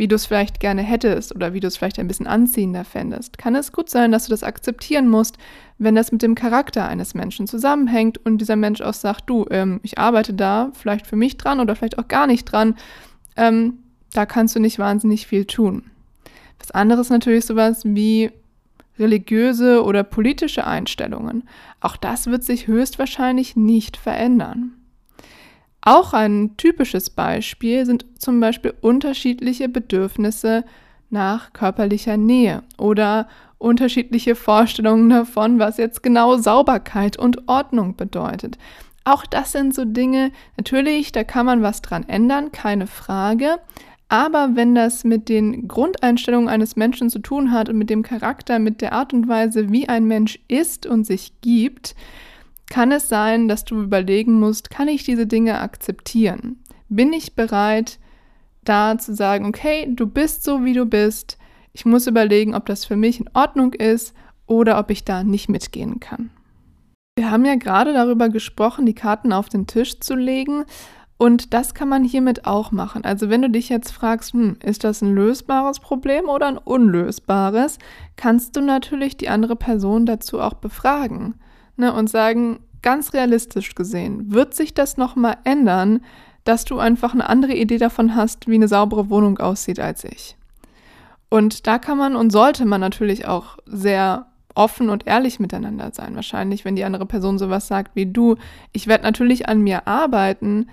wie 0.00 0.08
du 0.08 0.16
es 0.16 0.24
vielleicht 0.24 0.60
gerne 0.60 0.80
hättest 0.80 1.34
oder 1.34 1.52
wie 1.52 1.60
du 1.60 1.66
es 1.66 1.76
vielleicht 1.76 1.98
ein 1.98 2.08
bisschen 2.08 2.26
anziehender 2.26 2.86
fändest, 2.86 3.36
kann 3.36 3.54
es 3.54 3.70
gut 3.70 3.90
sein, 3.90 4.10
dass 4.10 4.24
du 4.24 4.30
das 4.30 4.42
akzeptieren 4.42 5.08
musst, 5.08 5.36
wenn 5.76 5.94
das 5.94 6.10
mit 6.10 6.22
dem 6.22 6.34
Charakter 6.34 6.88
eines 6.88 7.12
Menschen 7.12 7.46
zusammenhängt 7.46 8.16
und 8.24 8.38
dieser 8.38 8.56
Mensch 8.56 8.80
auch 8.80 8.94
sagt, 8.94 9.28
du, 9.28 9.44
ähm, 9.50 9.78
ich 9.82 9.98
arbeite 9.98 10.32
da 10.32 10.72
vielleicht 10.72 11.06
für 11.06 11.16
mich 11.16 11.36
dran 11.36 11.60
oder 11.60 11.76
vielleicht 11.76 11.98
auch 11.98 12.08
gar 12.08 12.26
nicht 12.26 12.46
dran, 12.46 12.76
ähm, 13.36 13.74
da 14.14 14.24
kannst 14.24 14.56
du 14.56 14.60
nicht 14.60 14.78
wahnsinnig 14.78 15.26
viel 15.26 15.44
tun. 15.44 15.90
Was 16.58 16.70
anderes 16.70 17.10
natürlich 17.10 17.44
sowas 17.44 17.82
wie 17.84 18.30
religiöse 18.98 19.84
oder 19.84 20.02
politische 20.02 20.66
Einstellungen. 20.66 21.46
Auch 21.80 21.98
das 21.98 22.26
wird 22.26 22.42
sich 22.42 22.66
höchstwahrscheinlich 22.66 23.54
nicht 23.54 23.98
verändern. 23.98 24.79
Auch 25.82 26.12
ein 26.12 26.56
typisches 26.56 27.10
Beispiel 27.10 27.86
sind 27.86 28.04
zum 28.18 28.40
Beispiel 28.40 28.74
unterschiedliche 28.80 29.68
Bedürfnisse 29.68 30.64
nach 31.08 31.52
körperlicher 31.52 32.16
Nähe 32.16 32.62
oder 32.78 33.28
unterschiedliche 33.58 34.34
Vorstellungen 34.36 35.10
davon, 35.10 35.58
was 35.58 35.76
jetzt 35.76 36.02
genau 36.02 36.36
Sauberkeit 36.36 37.18
und 37.18 37.48
Ordnung 37.48 37.96
bedeutet. 37.96 38.58
Auch 39.04 39.24
das 39.26 39.52
sind 39.52 39.74
so 39.74 39.84
Dinge, 39.84 40.32
natürlich, 40.56 41.12
da 41.12 41.24
kann 41.24 41.46
man 41.46 41.62
was 41.62 41.82
dran 41.82 42.08
ändern, 42.08 42.52
keine 42.52 42.86
Frage. 42.86 43.58
Aber 44.08 44.50
wenn 44.54 44.74
das 44.74 45.04
mit 45.04 45.28
den 45.28 45.68
Grundeinstellungen 45.68 46.48
eines 46.48 46.76
Menschen 46.76 47.10
zu 47.10 47.20
tun 47.20 47.52
hat 47.52 47.68
und 47.68 47.78
mit 47.78 47.90
dem 47.90 48.02
Charakter, 48.02 48.58
mit 48.58 48.80
der 48.80 48.92
Art 48.92 49.12
und 49.12 49.28
Weise, 49.28 49.70
wie 49.70 49.88
ein 49.88 50.04
Mensch 50.04 50.38
ist 50.48 50.84
und 50.84 51.06
sich 51.06 51.32
gibt, 51.40 51.94
kann 52.70 52.92
es 52.92 53.08
sein, 53.08 53.48
dass 53.48 53.64
du 53.64 53.82
überlegen 53.82 54.40
musst, 54.40 54.70
kann 54.70 54.88
ich 54.88 55.04
diese 55.04 55.26
Dinge 55.26 55.60
akzeptieren? 55.60 56.62
Bin 56.88 57.12
ich 57.12 57.34
bereit, 57.34 57.98
da 58.64 58.96
zu 58.96 59.14
sagen, 59.14 59.44
okay, 59.44 59.88
du 59.90 60.06
bist 60.06 60.44
so, 60.44 60.64
wie 60.64 60.72
du 60.72 60.86
bist. 60.86 61.36
Ich 61.72 61.84
muss 61.84 62.06
überlegen, 62.06 62.54
ob 62.54 62.66
das 62.66 62.84
für 62.84 62.96
mich 62.96 63.20
in 63.20 63.28
Ordnung 63.34 63.72
ist 63.74 64.14
oder 64.46 64.78
ob 64.78 64.90
ich 64.90 65.04
da 65.04 65.24
nicht 65.24 65.48
mitgehen 65.48 66.00
kann. 66.00 66.30
Wir 67.16 67.30
haben 67.30 67.44
ja 67.44 67.56
gerade 67.56 67.92
darüber 67.92 68.28
gesprochen, 68.28 68.86
die 68.86 68.94
Karten 68.94 69.32
auf 69.32 69.48
den 69.48 69.66
Tisch 69.66 70.00
zu 70.00 70.14
legen. 70.14 70.64
Und 71.18 71.52
das 71.52 71.74
kann 71.74 71.88
man 71.88 72.02
hiermit 72.02 72.46
auch 72.46 72.70
machen. 72.70 73.04
Also 73.04 73.28
wenn 73.28 73.42
du 73.42 73.50
dich 73.50 73.68
jetzt 73.68 73.90
fragst, 73.90 74.32
hm, 74.32 74.56
ist 74.64 74.84
das 74.84 75.02
ein 75.02 75.14
lösbares 75.14 75.80
Problem 75.80 76.28
oder 76.28 76.46
ein 76.46 76.56
unlösbares, 76.56 77.78
kannst 78.16 78.56
du 78.56 78.62
natürlich 78.62 79.16
die 79.16 79.28
andere 79.28 79.56
Person 79.56 80.06
dazu 80.06 80.40
auch 80.40 80.54
befragen 80.54 81.34
ne, 81.80 81.92
und 81.92 82.08
sagen, 82.08 82.60
ganz 82.82 83.12
realistisch 83.12 83.74
gesehen, 83.74 84.32
wird 84.32 84.54
sich 84.54 84.74
das 84.74 84.96
nochmal 84.96 85.36
ändern, 85.44 86.00
dass 86.44 86.64
du 86.64 86.78
einfach 86.78 87.12
eine 87.12 87.28
andere 87.28 87.54
Idee 87.54 87.78
davon 87.78 88.14
hast, 88.14 88.48
wie 88.48 88.54
eine 88.54 88.68
saubere 88.68 89.10
Wohnung 89.10 89.38
aussieht 89.38 89.80
als 89.80 90.04
ich. 90.04 90.36
Und 91.28 91.66
da 91.66 91.78
kann 91.78 91.98
man 91.98 92.16
und 92.16 92.30
sollte 92.30 92.64
man 92.64 92.80
natürlich 92.80 93.26
auch 93.26 93.58
sehr 93.66 94.26
offen 94.54 94.88
und 94.88 95.06
ehrlich 95.06 95.38
miteinander 95.38 95.90
sein. 95.92 96.16
Wahrscheinlich, 96.16 96.64
wenn 96.64 96.76
die 96.76 96.84
andere 96.84 97.06
Person 97.06 97.38
sowas 97.38 97.68
sagt 97.68 97.94
wie 97.94 98.06
du, 98.06 98.36
ich 98.72 98.86
werde 98.86 99.04
natürlich 99.04 99.48
an 99.48 99.60
mir 99.60 99.86
arbeiten, 99.86 100.66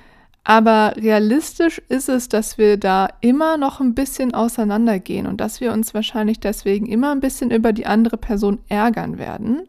aber 0.43 0.93
realistisch 0.95 1.81
ist 1.89 2.07
es, 2.07 2.29
dass 2.29 2.57
wir 2.57 2.77
da 2.77 3.09
immer 3.19 3.57
noch 3.57 3.81
ein 3.81 3.93
bisschen 3.93 4.33
auseinandergehen 4.33 5.27
und 5.27 5.41
dass 5.41 5.59
wir 5.59 5.73
uns 5.73 5.93
wahrscheinlich 5.93 6.39
deswegen 6.39 6.85
immer 6.85 7.11
ein 7.11 7.19
bisschen 7.19 7.51
über 7.51 7.73
die 7.73 7.85
andere 7.85 8.17
Person 8.17 8.59
ärgern 8.69 9.17
werden 9.17 9.67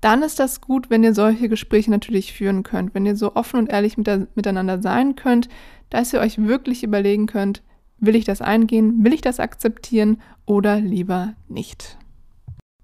dann 0.00 0.22
ist 0.22 0.38
das 0.38 0.60
gut, 0.60 0.90
wenn 0.90 1.02
ihr 1.02 1.14
solche 1.14 1.48
Gespräche 1.48 1.90
natürlich 1.90 2.32
führen 2.32 2.62
könnt, 2.62 2.94
wenn 2.94 3.06
ihr 3.06 3.16
so 3.16 3.34
offen 3.34 3.58
und 3.58 3.70
ehrlich 3.70 3.96
mit 3.96 4.06
der, 4.06 4.28
miteinander 4.34 4.80
sein 4.80 5.16
könnt, 5.16 5.48
dass 5.90 6.12
ihr 6.12 6.20
euch 6.20 6.38
wirklich 6.38 6.84
überlegen 6.84 7.26
könnt, 7.26 7.62
will 7.98 8.14
ich 8.14 8.24
das 8.24 8.40
eingehen, 8.40 9.04
will 9.04 9.12
ich 9.12 9.20
das 9.20 9.40
akzeptieren 9.40 10.20
oder 10.46 10.80
lieber 10.80 11.34
nicht. 11.48 11.98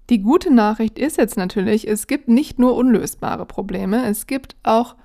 Die 0.09 0.21
gute 0.21 0.53
Nachricht 0.53 0.99
ist 0.99 1.17
jetzt 1.17 1.37
natürlich, 1.37 1.87
es 1.87 2.07
gibt 2.07 2.27
nicht 2.27 2.59
nur 2.59 2.75
unlösbare 2.75 3.45
Probleme, 3.45 4.05
es 4.05 4.27
gibt 4.27 4.55
auch 4.63 4.95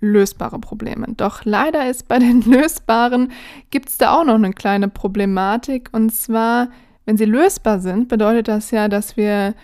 lösbare 0.00 0.58
Probleme. 0.58 1.06
Doch 1.16 1.44
leider 1.44 1.88
ist 1.88 2.08
bei 2.08 2.18
den 2.18 2.40
lösbaren, 2.46 3.32
gibt 3.70 3.88
es 3.88 3.98
da 3.98 4.18
auch 4.18 4.24
noch 4.24 4.34
eine 4.34 4.52
kleine 4.52 4.88
Problematik. 4.88 5.88
Und 5.92 6.12
zwar, 6.12 6.68
wenn 7.04 7.16
sie 7.16 7.24
lösbar 7.26 7.80
sind, 7.80 8.08
bedeutet 8.08 8.48
das 8.48 8.70
ja, 8.70 8.88
dass 8.88 9.16
wir 9.16 9.54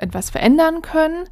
etwas 0.00 0.30
verändern 0.30 0.82
können. 0.82 1.24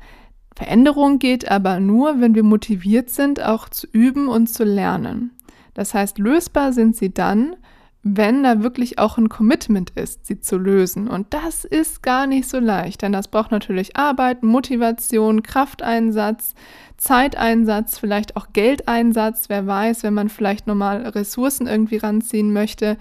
Veränderung 0.54 1.18
geht 1.18 1.50
aber 1.50 1.80
nur, 1.80 2.20
wenn 2.20 2.34
wir 2.34 2.42
motiviert 2.42 3.10
sind, 3.10 3.42
auch 3.42 3.68
zu 3.68 3.86
üben 3.92 4.28
und 4.28 4.48
zu 4.48 4.64
lernen. 4.64 5.32
Das 5.74 5.94
heißt, 5.94 6.18
lösbar 6.18 6.72
sind 6.72 6.96
sie 6.96 7.12
dann, 7.12 7.56
wenn 8.02 8.42
da 8.42 8.62
wirklich 8.62 8.98
auch 8.98 9.16
ein 9.16 9.28
Commitment 9.28 9.90
ist, 9.90 10.26
sie 10.26 10.40
zu 10.40 10.58
lösen. 10.58 11.08
Und 11.08 11.32
das 11.32 11.64
ist 11.64 12.02
gar 12.02 12.26
nicht 12.26 12.48
so 12.48 12.58
leicht, 12.58 13.02
denn 13.02 13.12
das 13.12 13.28
braucht 13.28 13.52
natürlich 13.52 13.96
Arbeit, 13.96 14.42
Motivation, 14.42 15.42
Krafteinsatz, 15.42 16.54
Zeiteinsatz, 16.96 17.98
vielleicht 17.98 18.36
auch 18.36 18.48
Geldeinsatz, 18.52 19.48
wer 19.48 19.66
weiß, 19.66 20.02
wenn 20.02 20.14
man 20.14 20.28
vielleicht 20.28 20.66
nochmal 20.66 21.06
Ressourcen 21.06 21.66
irgendwie 21.66 21.98
ranziehen 21.98 22.52
möchte. 22.52 22.98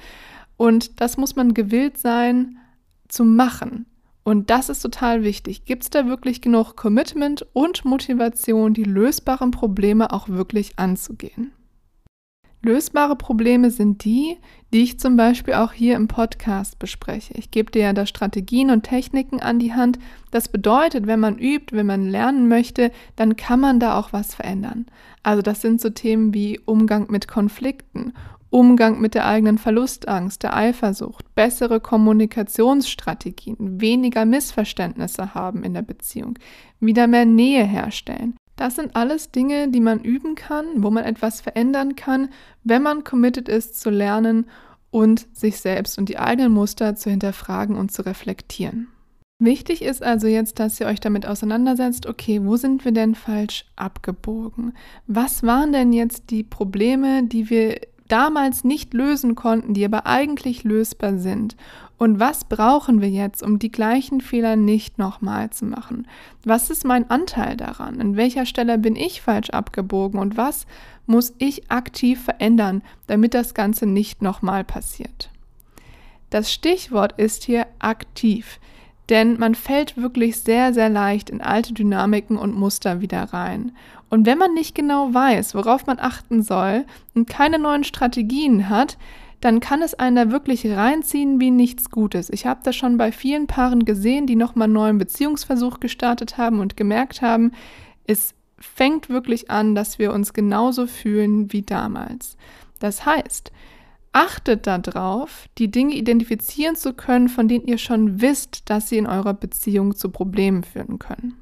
Und 0.55 1.01
das 1.01 1.17
muss 1.17 1.35
man 1.35 1.55
gewillt 1.55 1.97
sein 1.97 2.57
zu 3.07 3.25
machen. 3.25 3.87
Und 4.23 4.49
das 4.49 4.69
ist 4.69 4.81
total 4.81 5.23
wichtig. 5.23 5.65
Gibt 5.65 5.83
es 5.83 5.89
da 5.89 6.05
wirklich 6.05 6.41
genug 6.41 6.75
Commitment 6.75 7.45
und 7.53 7.85
Motivation, 7.85 8.73
die 8.73 8.83
lösbaren 8.83 9.51
Probleme 9.51 10.13
auch 10.13 10.29
wirklich 10.29 10.77
anzugehen? 10.77 11.53
Lösbare 12.63 13.15
Probleme 13.15 13.71
sind 13.71 14.05
die, 14.05 14.37
die 14.71 14.83
ich 14.83 14.99
zum 14.99 15.17
Beispiel 15.17 15.55
auch 15.55 15.73
hier 15.73 15.95
im 15.95 16.07
Podcast 16.07 16.77
bespreche. 16.77 17.33
Ich 17.35 17.49
gebe 17.49 17.71
dir 17.71 17.81
ja 17.81 17.93
da 17.93 18.05
Strategien 18.05 18.69
und 18.69 18.83
Techniken 18.83 19.39
an 19.39 19.57
die 19.57 19.73
Hand. 19.73 19.97
Das 20.29 20.47
bedeutet, 20.47 21.07
wenn 21.07 21.19
man 21.19 21.39
übt, 21.39 21.75
wenn 21.75 21.87
man 21.87 22.07
lernen 22.07 22.47
möchte, 22.47 22.91
dann 23.15 23.35
kann 23.35 23.59
man 23.59 23.79
da 23.79 23.97
auch 23.97 24.13
was 24.13 24.35
verändern. 24.35 24.85
Also 25.23 25.41
das 25.41 25.61
sind 25.61 25.81
so 25.81 25.89
Themen 25.89 26.35
wie 26.35 26.59
Umgang 26.59 27.09
mit 27.09 27.27
Konflikten, 27.27 28.13
Umgang 28.51 28.99
mit 28.99 29.15
der 29.15 29.25
eigenen 29.25 29.57
Verlustangst, 29.57 30.43
der 30.43 30.55
Eifersucht, 30.55 31.33
bessere 31.35 31.79
Kommunikationsstrategien, 31.79 33.79
weniger 33.79 34.25
Missverständnisse 34.25 35.33
haben 35.33 35.63
in 35.63 35.73
der 35.73 35.81
Beziehung, 35.81 36.37
wieder 36.81 37.07
mehr 37.07 37.25
Nähe 37.25 37.63
herstellen. 37.63 38.35
Das 38.57 38.75
sind 38.75 38.95
alles 38.95 39.31
Dinge, 39.31 39.69
die 39.69 39.79
man 39.79 40.01
üben 40.01 40.35
kann, 40.35 40.65
wo 40.75 40.91
man 40.91 41.05
etwas 41.05 41.39
verändern 41.39 41.95
kann, 41.95 42.29
wenn 42.63 42.83
man 42.83 43.05
committed 43.05 43.47
ist 43.47 43.79
zu 43.79 43.89
lernen 43.89 44.45
und 44.91 45.27
sich 45.33 45.61
selbst 45.61 45.97
und 45.97 46.09
die 46.09 46.19
eigenen 46.19 46.51
Muster 46.51 46.97
zu 46.97 47.09
hinterfragen 47.09 47.77
und 47.77 47.93
zu 47.93 48.05
reflektieren. 48.05 48.89
Wichtig 49.39 49.81
ist 49.81 50.03
also 50.03 50.27
jetzt, 50.27 50.59
dass 50.59 50.79
ihr 50.79 50.85
euch 50.85 50.99
damit 50.99 51.25
auseinandersetzt, 51.25 52.05
okay, 52.05 52.41
wo 52.43 52.57
sind 52.57 52.85
wir 52.85 52.91
denn 52.91 53.15
falsch 53.15 53.65
abgebogen? 53.75 54.73
Was 55.07 55.41
waren 55.41 55.71
denn 55.71 55.93
jetzt 55.93 56.29
die 56.29 56.43
Probleme, 56.43 57.23
die 57.23 57.49
wir 57.49 57.79
damals 58.11 58.63
nicht 58.63 58.93
lösen 58.93 59.35
konnten, 59.35 59.73
die 59.73 59.85
aber 59.85 60.05
eigentlich 60.05 60.63
lösbar 60.63 61.17
sind. 61.17 61.55
Und 61.97 62.19
was 62.19 62.45
brauchen 62.45 62.99
wir 62.99 63.09
jetzt, 63.09 63.43
um 63.43 63.59
die 63.59 63.71
gleichen 63.71 64.21
Fehler 64.21 64.55
nicht 64.55 64.97
nochmal 64.97 65.51
zu 65.51 65.65
machen? 65.65 66.07
Was 66.43 66.69
ist 66.69 66.83
mein 66.83 67.09
Anteil 67.09 67.55
daran? 67.55 68.01
An 68.01 68.15
welcher 68.15 68.45
Stelle 68.45 68.77
bin 68.77 68.95
ich 68.95 69.21
falsch 69.21 69.51
abgebogen? 69.51 70.19
Und 70.19 70.35
was 70.35 70.65
muss 71.05 71.33
ich 71.37 71.69
aktiv 71.69 72.23
verändern, 72.23 72.81
damit 73.07 73.33
das 73.33 73.53
Ganze 73.53 73.85
nicht 73.85 74.21
nochmal 74.21 74.63
passiert? 74.63 75.29
Das 76.31 76.51
Stichwort 76.51 77.19
ist 77.19 77.43
hier 77.43 77.67
aktiv. 77.79 78.59
Denn 79.11 79.37
man 79.37 79.55
fällt 79.55 79.97
wirklich 79.97 80.37
sehr, 80.37 80.73
sehr 80.73 80.89
leicht 80.89 81.29
in 81.29 81.41
alte 81.41 81.73
Dynamiken 81.73 82.37
und 82.37 82.55
Muster 82.55 83.01
wieder 83.01 83.21
rein. 83.25 83.73
Und 84.09 84.25
wenn 84.25 84.37
man 84.37 84.53
nicht 84.53 84.73
genau 84.73 85.13
weiß, 85.13 85.53
worauf 85.53 85.85
man 85.85 85.99
achten 85.99 86.41
soll 86.41 86.85
und 87.13 87.29
keine 87.29 87.59
neuen 87.59 87.83
Strategien 87.83 88.69
hat, 88.69 88.97
dann 89.41 89.59
kann 89.59 89.81
es 89.81 89.95
einen 89.95 90.15
da 90.15 90.31
wirklich 90.31 90.65
reinziehen 90.65 91.41
wie 91.41 91.51
nichts 91.51 91.91
Gutes. 91.91 92.29
Ich 92.29 92.45
habe 92.45 92.61
das 92.63 92.75
schon 92.77 92.97
bei 92.97 93.11
vielen 93.11 93.47
Paaren 93.47 93.83
gesehen, 93.83 94.27
die 94.27 94.37
nochmal 94.37 94.65
einen 94.65 94.73
neuen 94.73 94.97
Beziehungsversuch 94.97 95.81
gestartet 95.81 96.37
haben 96.37 96.59
und 96.59 96.77
gemerkt 96.77 97.21
haben, 97.21 97.51
es 98.07 98.33
fängt 98.59 99.09
wirklich 99.09 99.51
an, 99.51 99.75
dass 99.75 99.99
wir 99.99 100.13
uns 100.13 100.31
genauso 100.31 100.87
fühlen 100.87 101.51
wie 101.51 101.63
damals. 101.63 102.37
Das 102.79 103.05
heißt, 103.05 103.51
Achtet 104.13 104.67
darauf, 104.67 105.47
die 105.57 105.71
Dinge 105.71 105.95
identifizieren 105.95 106.75
zu 106.75 106.93
können, 106.93 107.29
von 107.29 107.47
denen 107.47 107.65
ihr 107.65 107.77
schon 107.77 108.21
wisst, 108.21 108.69
dass 108.69 108.89
sie 108.89 108.97
in 108.97 109.07
eurer 109.07 109.33
Beziehung 109.33 109.95
zu 109.95 110.09
Problemen 110.09 110.63
führen 110.63 110.99
können. 110.99 111.35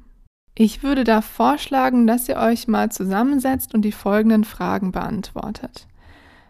Ich 0.54 0.82
würde 0.82 1.04
da 1.04 1.20
vorschlagen, 1.20 2.06
dass 2.06 2.28
ihr 2.28 2.36
euch 2.36 2.68
mal 2.68 2.92
zusammensetzt 2.92 3.74
und 3.74 3.82
die 3.82 3.92
folgenden 3.92 4.44
Fragen 4.44 4.92
beantwortet. 4.92 5.88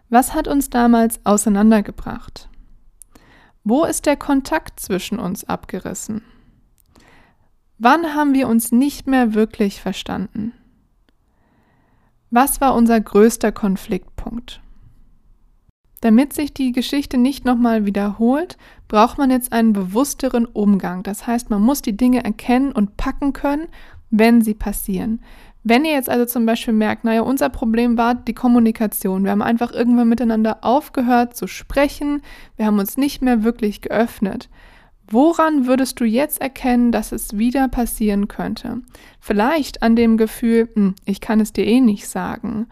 Was 0.09 0.33
hat 0.33 0.47
uns 0.47 0.69
damals 0.69 1.25
auseinandergebracht? 1.25 2.49
Wo 3.63 3.85
ist 3.85 4.05
der 4.05 4.17
Kontakt 4.17 4.79
zwischen 4.79 5.17
uns 5.17 5.43
abgerissen? 5.45 6.23
Wann 7.77 8.13
haben 8.13 8.33
wir 8.33 8.47
uns 8.47 8.71
nicht 8.71 9.07
mehr 9.07 9.33
wirklich 9.33 9.81
verstanden? 9.81 10.53
Was 12.29 12.61
war 12.61 12.75
unser 12.75 12.99
größter 12.99 13.51
Konfliktpunkt? 13.51 14.61
Damit 16.01 16.33
sich 16.33 16.53
die 16.53 16.71
Geschichte 16.71 17.17
nicht 17.17 17.45
nochmal 17.45 17.85
wiederholt, 17.85 18.57
braucht 18.87 19.19
man 19.19 19.29
jetzt 19.29 19.53
einen 19.53 19.71
bewussteren 19.71 20.45
Umgang. 20.45 21.03
Das 21.03 21.27
heißt, 21.27 21.51
man 21.51 21.61
muss 21.61 21.83
die 21.83 21.95
Dinge 21.95 22.23
erkennen 22.23 22.71
und 22.71 22.97
packen 22.97 23.33
können, 23.33 23.67
wenn 24.09 24.41
sie 24.41 24.55
passieren. 24.55 25.21
Wenn 25.63 25.85
ihr 25.85 25.91
jetzt 25.91 26.09
also 26.09 26.25
zum 26.25 26.47
Beispiel 26.47 26.73
merkt, 26.73 27.03
naja, 27.03 27.21
unser 27.21 27.49
Problem 27.49 27.97
war 27.99 28.15
die 28.15 28.33
Kommunikation. 28.33 29.23
Wir 29.23 29.31
haben 29.31 29.43
einfach 29.43 29.71
irgendwann 29.71 30.09
miteinander 30.09 30.57
aufgehört 30.61 31.37
zu 31.37 31.45
sprechen. 31.45 32.23
Wir 32.57 32.65
haben 32.65 32.79
uns 32.79 32.97
nicht 32.97 33.21
mehr 33.21 33.43
wirklich 33.43 33.81
geöffnet. 33.81 34.49
Woran 35.07 35.67
würdest 35.67 35.99
du 35.99 36.05
jetzt 36.05 36.41
erkennen, 36.41 36.91
dass 36.91 37.11
es 37.11 37.37
wieder 37.37 37.67
passieren 37.67 38.27
könnte? 38.27 38.81
Vielleicht 39.19 39.83
an 39.83 39.95
dem 39.95 40.17
Gefühl, 40.17 40.69
hm, 40.73 40.95
ich 41.05 41.21
kann 41.21 41.39
es 41.39 41.53
dir 41.53 41.65
eh 41.65 41.79
nicht 41.79 42.07
sagen 42.07 42.67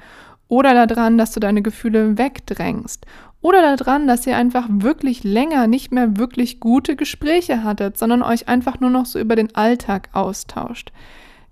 oder 0.50 0.86
daran, 0.86 1.18
dass 1.18 1.32
du 1.32 1.40
deine 1.40 1.62
Gefühle 1.62 2.18
wegdrängst 2.18 3.06
oder 3.42 3.78
daran, 3.78 4.08
dass 4.08 4.28
ihr 4.28 4.36
einfach 4.36 4.68
wirklich 4.70 5.24
länger 5.24 5.68
nicht 5.68 5.94
mehr 5.94 6.18
wirklich 6.18 6.60
gute 6.60 6.98
Gespräche 6.98 7.64
hattet, 7.64 7.98
sondern 7.98 8.22
euch 8.22 8.50
einfach 8.50 8.82
nur 8.82 8.90
noch 8.90 9.06
so 9.06 9.18
über 9.18 9.38
den 9.38 9.56
Alltag 9.56 10.10
austauscht. 10.12 10.92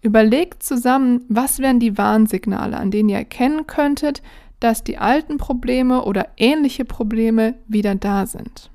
Überlegt 0.01 0.63
zusammen, 0.63 1.24
was 1.30 1.60
wären 1.60 1.80
die 1.80 1.98
Warnsignale, 1.98 2.77
an 2.77 2.92
denen 2.92 3.10
ihr 3.10 3.18
erkennen 3.18 3.68
könntet, 3.68 4.22
dass 4.60 4.84
die 4.84 4.98
alten 4.98 5.38
Probleme 5.38 6.04
oder 6.04 6.27
ähnliche 6.36 6.84
Probleme 6.84 7.56
wieder 7.68 7.96
da 7.96 8.25
sind. 8.25 8.70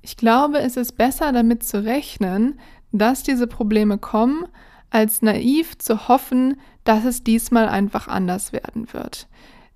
Ich 0.00 0.16
glaube, 0.16 0.58
es 0.58 0.76
ist 0.76 0.92
besser 0.92 1.32
damit 1.32 1.64
zu 1.64 1.84
rechnen, 1.84 2.58
dass 2.92 3.22
diese 3.22 3.46
Probleme 3.46 3.98
kommen, 3.98 4.46
als 4.90 5.22
naiv 5.22 5.78
zu 5.78 6.08
hoffen, 6.08 6.56
dass 6.84 7.04
es 7.04 7.24
diesmal 7.24 7.68
einfach 7.68 8.08
anders 8.08 8.52
werden 8.52 8.92
wird. 8.92 9.28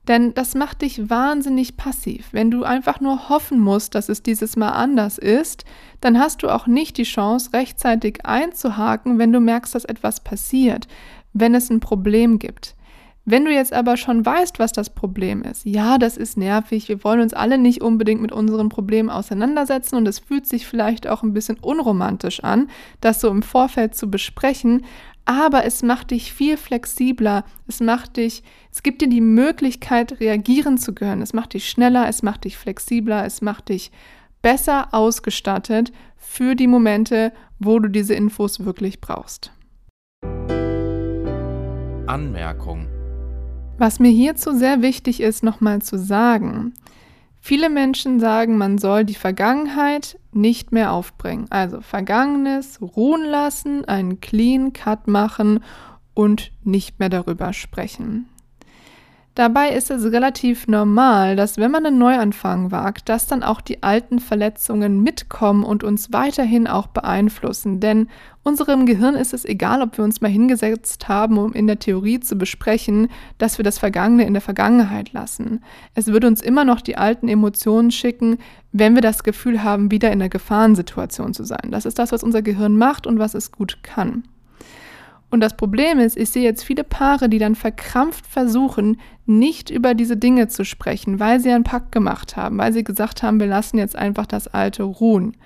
Denn 0.08 0.34
das 0.34 0.54
macht 0.54 0.82
dich 0.82 1.10
wahnsinnig 1.10 1.76
passiv. 1.76 2.28
Wenn 2.30 2.50
du 2.50 2.62
einfach 2.62 3.00
nur 3.00 3.28
hoffen 3.28 3.58
musst, 3.58 3.94
dass 3.94 4.08
es 4.08 4.22
dieses 4.22 4.56
Mal 4.56 4.70
anders 4.70 5.18
ist, 5.18 5.64
dann 6.00 6.18
hast 6.18 6.42
du 6.42 6.48
auch 6.48 6.66
nicht 6.68 6.96
die 6.96 7.02
Chance, 7.02 7.52
rechtzeitig 7.52 8.24
einzuhaken, 8.24 9.18
wenn 9.18 9.32
du 9.32 9.40
merkst, 9.40 9.74
dass 9.74 9.84
etwas 9.84 10.20
passiert, 10.20 10.86
wenn 11.32 11.54
es 11.54 11.70
ein 11.70 11.80
Problem 11.80 12.38
gibt. 12.38 12.76
Wenn 13.28 13.44
du 13.44 13.52
jetzt 13.52 13.72
aber 13.72 13.96
schon 13.96 14.24
weißt, 14.24 14.60
was 14.60 14.70
das 14.70 14.90
Problem 14.90 15.42
ist, 15.42 15.66
ja, 15.66 15.98
das 15.98 16.16
ist 16.16 16.36
nervig, 16.36 16.88
wir 16.88 17.02
wollen 17.02 17.20
uns 17.20 17.34
alle 17.34 17.58
nicht 17.58 17.82
unbedingt 17.82 18.22
mit 18.22 18.30
unseren 18.30 18.68
Problemen 18.68 19.10
auseinandersetzen 19.10 19.96
und 19.96 20.06
es 20.06 20.20
fühlt 20.20 20.46
sich 20.46 20.64
vielleicht 20.64 21.08
auch 21.08 21.24
ein 21.24 21.32
bisschen 21.32 21.58
unromantisch 21.58 22.44
an, 22.44 22.70
das 23.00 23.20
so 23.20 23.28
im 23.28 23.42
Vorfeld 23.42 23.96
zu 23.96 24.08
besprechen, 24.08 24.84
aber 25.26 25.64
es 25.64 25.82
macht 25.82 26.12
dich 26.12 26.32
viel 26.32 26.56
flexibler, 26.56 27.44
es 27.66 27.80
macht 27.80 28.16
dich, 28.16 28.42
es 28.72 28.82
gibt 28.82 29.02
dir 29.02 29.08
die 29.08 29.20
Möglichkeit, 29.20 30.20
reagieren 30.20 30.78
zu 30.78 30.94
können, 30.94 31.20
es 31.20 31.34
macht 31.34 31.52
dich 31.52 31.68
schneller, 31.68 32.08
es 32.08 32.22
macht 32.22 32.44
dich 32.44 32.56
flexibler, 32.56 33.26
es 33.26 33.42
macht 33.42 33.68
dich 33.68 33.90
besser 34.40 34.94
ausgestattet 34.94 35.92
für 36.16 36.54
die 36.54 36.68
Momente, 36.68 37.32
wo 37.58 37.78
du 37.78 37.88
diese 37.90 38.14
Infos 38.14 38.64
wirklich 38.64 39.00
brauchst. 39.00 39.52
Anmerkung 42.06 42.86
was 43.78 44.00
mir 44.00 44.10
hierzu 44.10 44.52
sehr 44.52 44.82
wichtig 44.82 45.20
ist, 45.20 45.42
nochmal 45.42 45.82
zu 45.82 45.98
sagen. 45.98 46.74
Viele 47.40 47.68
Menschen 47.68 48.18
sagen, 48.18 48.56
man 48.56 48.78
soll 48.78 49.04
die 49.04 49.14
Vergangenheit 49.14 50.18
nicht 50.36 50.70
mehr 50.72 50.92
aufbringen. 50.92 51.46
Also 51.50 51.80
Vergangenes 51.80 52.80
ruhen 52.80 53.24
lassen, 53.24 53.84
einen 53.86 54.20
Clean 54.20 54.72
Cut 54.72 55.08
machen 55.08 55.64
und 56.14 56.52
nicht 56.62 56.98
mehr 57.00 57.08
darüber 57.08 57.52
sprechen. 57.52 58.28
Dabei 59.36 59.72
ist 59.72 59.90
es 59.90 60.02
relativ 60.12 60.66
normal, 60.66 61.36
dass 61.36 61.58
wenn 61.58 61.70
man 61.70 61.84
einen 61.84 61.98
Neuanfang 61.98 62.70
wagt, 62.70 63.10
dass 63.10 63.26
dann 63.26 63.42
auch 63.42 63.60
die 63.60 63.82
alten 63.82 64.18
Verletzungen 64.18 65.02
mitkommen 65.02 65.62
und 65.62 65.84
uns 65.84 66.10
weiterhin 66.10 66.66
auch 66.66 66.86
beeinflussen. 66.86 67.78
Denn 67.78 68.08
unserem 68.44 68.86
Gehirn 68.86 69.14
ist 69.14 69.34
es 69.34 69.44
egal, 69.44 69.82
ob 69.82 69.98
wir 69.98 70.04
uns 70.06 70.22
mal 70.22 70.30
hingesetzt 70.30 71.08
haben, 71.08 71.36
um 71.36 71.52
in 71.52 71.66
der 71.66 71.78
Theorie 71.78 72.18
zu 72.18 72.36
besprechen, 72.36 73.08
dass 73.36 73.58
wir 73.58 73.62
das 73.62 73.78
Vergangene 73.78 74.24
in 74.24 74.32
der 74.32 74.40
Vergangenheit 74.40 75.12
lassen. 75.12 75.62
Es 75.94 76.06
würde 76.06 76.28
uns 76.28 76.40
immer 76.40 76.64
noch 76.64 76.80
die 76.80 76.96
alten 76.96 77.28
Emotionen 77.28 77.90
schicken, 77.90 78.38
wenn 78.72 78.94
wir 78.94 79.02
das 79.02 79.22
Gefühl 79.22 79.62
haben, 79.62 79.90
wieder 79.90 80.08
in 80.12 80.22
einer 80.22 80.30
Gefahrensituation 80.30 81.34
zu 81.34 81.44
sein. 81.44 81.70
Das 81.72 81.84
ist 81.84 81.98
das, 81.98 82.10
was 82.10 82.22
unser 82.22 82.40
Gehirn 82.40 82.78
macht 82.78 83.06
und 83.06 83.18
was 83.18 83.34
es 83.34 83.52
gut 83.52 83.82
kann. 83.82 84.22
Und 85.36 85.40
das 85.40 85.54
Problem 85.54 85.98
ist, 85.98 86.16
ich 86.16 86.30
sehe 86.30 86.44
jetzt 86.44 86.64
viele 86.64 86.82
Paare, 86.82 87.28
die 87.28 87.36
dann 87.36 87.56
verkrampft 87.56 88.26
versuchen, 88.26 88.98
nicht 89.26 89.68
über 89.68 89.92
diese 89.92 90.16
Dinge 90.16 90.48
zu 90.48 90.64
sprechen, 90.64 91.20
weil 91.20 91.40
sie 91.40 91.50
einen 91.50 91.62
Pakt 91.62 91.92
gemacht 91.92 92.38
haben, 92.38 92.56
weil 92.56 92.72
sie 92.72 92.82
gesagt 92.82 93.22
haben, 93.22 93.38
wir 93.38 93.46
lassen 93.46 93.76
jetzt 93.76 93.96
einfach 93.96 94.24
das 94.24 94.48
Alte 94.48 94.84
ruhen. 94.84 95.36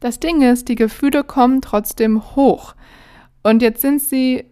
Das 0.00 0.18
Ding 0.18 0.42
ist, 0.42 0.66
die 0.66 0.74
Gefühle 0.74 1.22
kommen 1.22 1.60
trotzdem 1.60 2.34
hoch. 2.34 2.74
Und 3.44 3.62
jetzt 3.62 3.82
sind 3.82 4.02
sie 4.02 4.46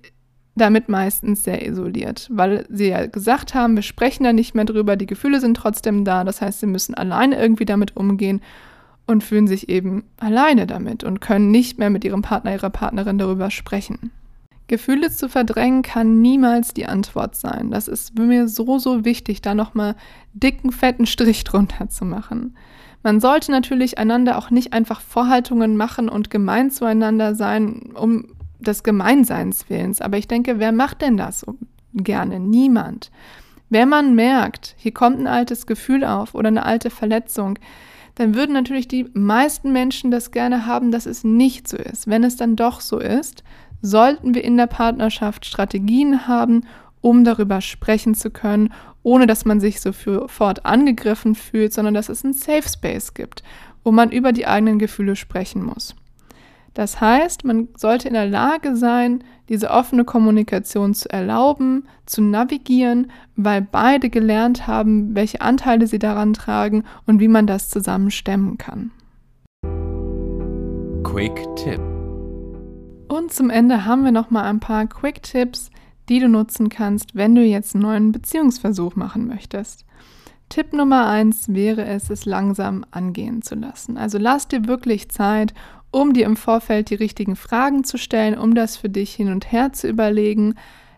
damit 0.54 0.88
meistens 0.88 1.42
sehr 1.42 1.66
isoliert, 1.66 2.28
weil 2.30 2.64
sie 2.70 2.90
ja 2.90 3.06
gesagt 3.06 3.52
haben, 3.52 3.74
wir 3.74 3.82
sprechen 3.82 4.22
da 4.22 4.32
nicht 4.32 4.54
mehr 4.54 4.64
drüber, 4.64 4.94
die 4.94 5.06
Gefühle 5.06 5.40
sind 5.40 5.56
trotzdem 5.56 6.04
da, 6.04 6.22
das 6.22 6.40
heißt, 6.40 6.60
sie 6.60 6.66
müssen 6.66 6.94
alleine 6.94 7.36
irgendwie 7.36 7.64
damit 7.64 7.96
umgehen 7.96 8.42
und 9.08 9.24
fühlen 9.24 9.48
sich 9.48 9.68
eben 9.68 10.04
alleine 10.18 10.68
damit 10.68 11.02
und 11.02 11.20
können 11.20 11.50
nicht 11.50 11.80
mehr 11.80 11.90
mit 11.90 12.04
ihrem 12.04 12.22
Partner, 12.22 12.52
ihrer 12.52 12.70
Partnerin 12.70 13.18
darüber 13.18 13.50
sprechen. 13.50 14.12
Gefühle 14.66 15.10
zu 15.10 15.28
verdrängen 15.28 15.82
kann 15.82 16.22
niemals 16.22 16.72
die 16.72 16.86
Antwort 16.86 17.36
sein. 17.36 17.70
Das 17.70 17.86
ist 17.86 18.18
mir 18.18 18.48
so, 18.48 18.78
so 18.78 19.04
wichtig, 19.04 19.42
da 19.42 19.54
nochmal 19.54 19.94
dicken, 20.32 20.72
fetten 20.72 21.06
Strich 21.06 21.44
drunter 21.44 21.88
zu 21.88 22.04
machen. 22.04 22.56
Man 23.02 23.20
sollte 23.20 23.52
natürlich 23.52 23.98
einander 23.98 24.38
auch 24.38 24.50
nicht 24.50 24.72
einfach 24.72 25.02
Vorhaltungen 25.02 25.76
machen 25.76 26.08
und 26.08 26.30
gemein 26.30 26.70
zueinander 26.70 27.34
sein, 27.34 27.92
um 27.94 28.28
des 28.58 28.82
Gemeinseins 28.82 29.68
willens. 29.68 30.00
Aber 30.00 30.16
ich 30.16 30.28
denke, 30.28 30.58
wer 30.58 30.72
macht 30.72 31.02
denn 31.02 31.18
das 31.18 31.44
gerne? 31.92 32.40
Niemand. 32.40 33.10
Wenn 33.68 33.90
man 33.90 34.14
merkt, 34.14 34.74
hier 34.78 34.94
kommt 34.94 35.18
ein 35.18 35.26
altes 35.26 35.66
Gefühl 35.66 36.04
auf 36.04 36.34
oder 36.34 36.48
eine 36.48 36.64
alte 36.64 36.88
Verletzung, 36.88 37.58
dann 38.14 38.34
würden 38.34 38.52
natürlich 38.52 38.86
die 38.88 39.10
meisten 39.12 39.72
Menschen 39.72 40.10
das 40.10 40.30
gerne 40.30 40.66
haben, 40.66 40.92
dass 40.92 41.06
es 41.06 41.24
nicht 41.24 41.68
so 41.68 41.76
ist. 41.76 42.06
Wenn 42.06 42.22
es 42.22 42.36
dann 42.36 42.56
doch 42.56 42.80
so 42.80 42.98
ist, 42.98 43.42
sollten 43.84 44.34
wir 44.34 44.42
in 44.42 44.56
der 44.56 44.66
Partnerschaft 44.66 45.44
Strategien 45.44 46.26
haben, 46.26 46.62
um 47.02 47.22
darüber 47.22 47.60
sprechen 47.60 48.14
zu 48.14 48.30
können, 48.30 48.72
ohne 49.02 49.26
dass 49.26 49.44
man 49.44 49.60
sich 49.60 49.82
sofort 49.82 50.64
angegriffen 50.64 51.34
fühlt, 51.34 51.74
sondern 51.74 51.92
dass 51.92 52.08
es 52.08 52.24
einen 52.24 52.32
Safe 52.32 52.66
Space 52.66 53.12
gibt, 53.12 53.42
wo 53.84 53.92
man 53.92 54.10
über 54.10 54.32
die 54.32 54.46
eigenen 54.46 54.78
Gefühle 54.78 55.16
sprechen 55.16 55.62
muss. 55.62 55.94
Das 56.72 57.02
heißt, 57.02 57.44
man 57.44 57.68
sollte 57.76 58.08
in 58.08 58.14
der 58.14 58.26
Lage 58.26 58.74
sein, 58.74 59.22
diese 59.50 59.70
offene 59.70 60.04
Kommunikation 60.04 60.94
zu 60.94 61.10
erlauben, 61.10 61.86
zu 62.06 62.22
navigieren, 62.22 63.12
weil 63.36 63.60
beide 63.60 64.08
gelernt 64.08 64.66
haben, 64.66 65.14
welche 65.14 65.42
Anteile 65.42 65.86
sie 65.86 65.98
daran 65.98 66.32
tragen 66.32 66.84
und 67.06 67.20
wie 67.20 67.28
man 67.28 67.46
das 67.46 67.68
zusammen 67.68 68.10
stemmen 68.10 68.56
kann. 68.56 68.92
Quick 71.04 71.44
Tip 71.56 71.93
und 73.08 73.32
zum 73.32 73.50
Ende 73.50 73.84
haben 73.84 74.04
wir 74.04 74.12
noch 74.12 74.30
mal 74.30 74.44
ein 74.44 74.60
paar 74.60 74.86
Quick 74.86 75.22
Tipps, 75.22 75.70
die 76.08 76.20
du 76.20 76.28
nutzen 76.28 76.68
kannst, 76.68 77.14
wenn 77.14 77.34
du 77.34 77.42
jetzt 77.42 77.74
einen 77.74 77.82
neuen 77.82 78.12
Beziehungsversuch 78.12 78.96
machen 78.96 79.26
möchtest. 79.26 79.84
Tipp 80.48 80.72
Nummer 80.72 81.06
eins 81.06 81.48
wäre 81.48 81.84
es, 81.84 82.10
es 82.10 82.26
langsam 82.26 82.84
angehen 82.90 83.42
zu 83.42 83.54
lassen. 83.54 83.96
Also 83.96 84.18
lass 84.18 84.46
dir 84.48 84.66
wirklich 84.66 85.08
Zeit, 85.08 85.54
um 85.90 86.12
dir 86.12 86.26
im 86.26 86.36
Vorfeld 86.36 86.90
die 86.90 86.96
richtigen 86.96 87.36
Fragen 87.36 87.84
zu 87.84 87.98
stellen, 87.98 88.38
um 88.38 88.54
das 88.54 88.76
für 88.76 88.88
dich 88.88 89.14
hin 89.14 89.32
und 89.32 89.50
her 89.50 89.72
zu 89.72 89.88
überlegen. 89.88 90.54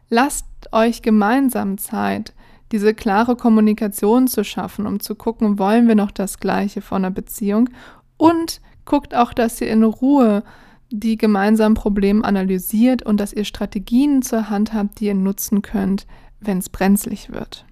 Lasst 0.09 0.47
euch 0.73 1.03
gemeinsam 1.03 1.79
Zeit, 1.79 2.35
diese 2.73 2.95
klare 2.95 3.37
Kommunikation 3.37 4.27
zu 4.27 4.43
schaffen, 4.43 4.87
um 4.87 5.01
zu 5.01 5.15
gucken, 5.15 5.59
wollen 5.59 5.87
wir 5.87 5.95
noch 5.95 6.11
das 6.11 6.41
Gleiche 6.41 6.81
von 6.81 7.05
einer 7.05 7.15
Beziehung 7.15 7.71
und 8.17 8.61
guckt 8.85 9.15
auch, 9.15 9.33
dass 9.33 9.61
ihr 9.61 9.69
in 9.69 9.85
Ruhe 9.85 10.43
die 10.91 11.17
gemeinsamen 11.17 11.75
Probleme 11.75 12.25
analysiert 12.25 13.03
und 13.03 13.19
dass 13.19 13.33
ihr 13.33 13.45
Strategien 13.45 14.23
zur 14.23 14.51
Hand 14.51 14.73
habt, 14.73 15.01
die 15.01 15.07
ihr 15.07 15.15
nutzen 15.15 15.63
könnt, 15.63 16.07
wenn 16.41 16.59
es 16.59 16.69
brenzlig 16.69 17.33
wird. 17.33 17.65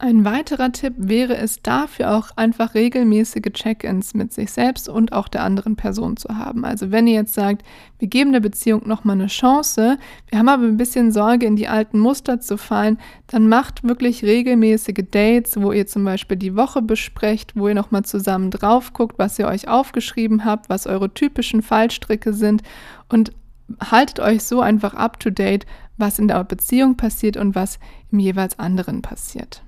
Ein 0.00 0.24
weiterer 0.24 0.70
Tipp 0.70 0.94
wäre 0.96 1.36
es 1.36 1.60
dafür 1.60 2.14
auch 2.14 2.28
einfach 2.36 2.74
regelmäßige 2.74 3.52
Check-ins 3.52 4.14
mit 4.14 4.32
sich 4.32 4.52
selbst 4.52 4.88
und 4.88 5.12
auch 5.12 5.26
der 5.26 5.42
anderen 5.42 5.74
Person 5.74 6.16
zu 6.16 6.36
haben. 6.36 6.64
Also 6.64 6.92
wenn 6.92 7.08
ihr 7.08 7.14
jetzt 7.14 7.34
sagt, 7.34 7.64
wir 7.98 8.06
geben 8.06 8.30
der 8.30 8.38
Beziehung 8.38 8.86
nochmal 8.86 9.16
eine 9.16 9.26
Chance, 9.26 9.98
wir 10.28 10.38
haben 10.38 10.48
aber 10.48 10.62
ein 10.62 10.76
bisschen 10.76 11.10
Sorge, 11.10 11.46
in 11.46 11.56
die 11.56 11.66
alten 11.66 11.98
Muster 11.98 12.38
zu 12.38 12.56
fallen, 12.56 12.98
dann 13.26 13.48
macht 13.48 13.82
wirklich 13.82 14.22
regelmäßige 14.22 15.04
Dates, 15.10 15.60
wo 15.60 15.72
ihr 15.72 15.88
zum 15.88 16.04
Beispiel 16.04 16.36
die 16.36 16.54
Woche 16.54 16.80
besprecht, 16.80 17.56
wo 17.56 17.66
ihr 17.66 17.74
nochmal 17.74 18.04
zusammen 18.04 18.52
drauf 18.52 18.92
guckt, 18.92 19.18
was 19.18 19.36
ihr 19.40 19.48
euch 19.48 19.66
aufgeschrieben 19.66 20.44
habt, 20.44 20.68
was 20.68 20.86
eure 20.86 21.12
typischen 21.12 21.60
Fallstricke 21.60 22.32
sind 22.32 22.62
und 23.08 23.32
haltet 23.80 24.20
euch 24.20 24.44
so 24.44 24.60
einfach 24.60 24.94
up-to-date, 24.94 25.66
was 25.96 26.20
in 26.20 26.28
der 26.28 26.44
Beziehung 26.44 26.96
passiert 26.96 27.36
und 27.36 27.56
was 27.56 27.80
im 28.12 28.20
jeweils 28.20 28.60
anderen 28.60 29.02
passiert. 29.02 29.64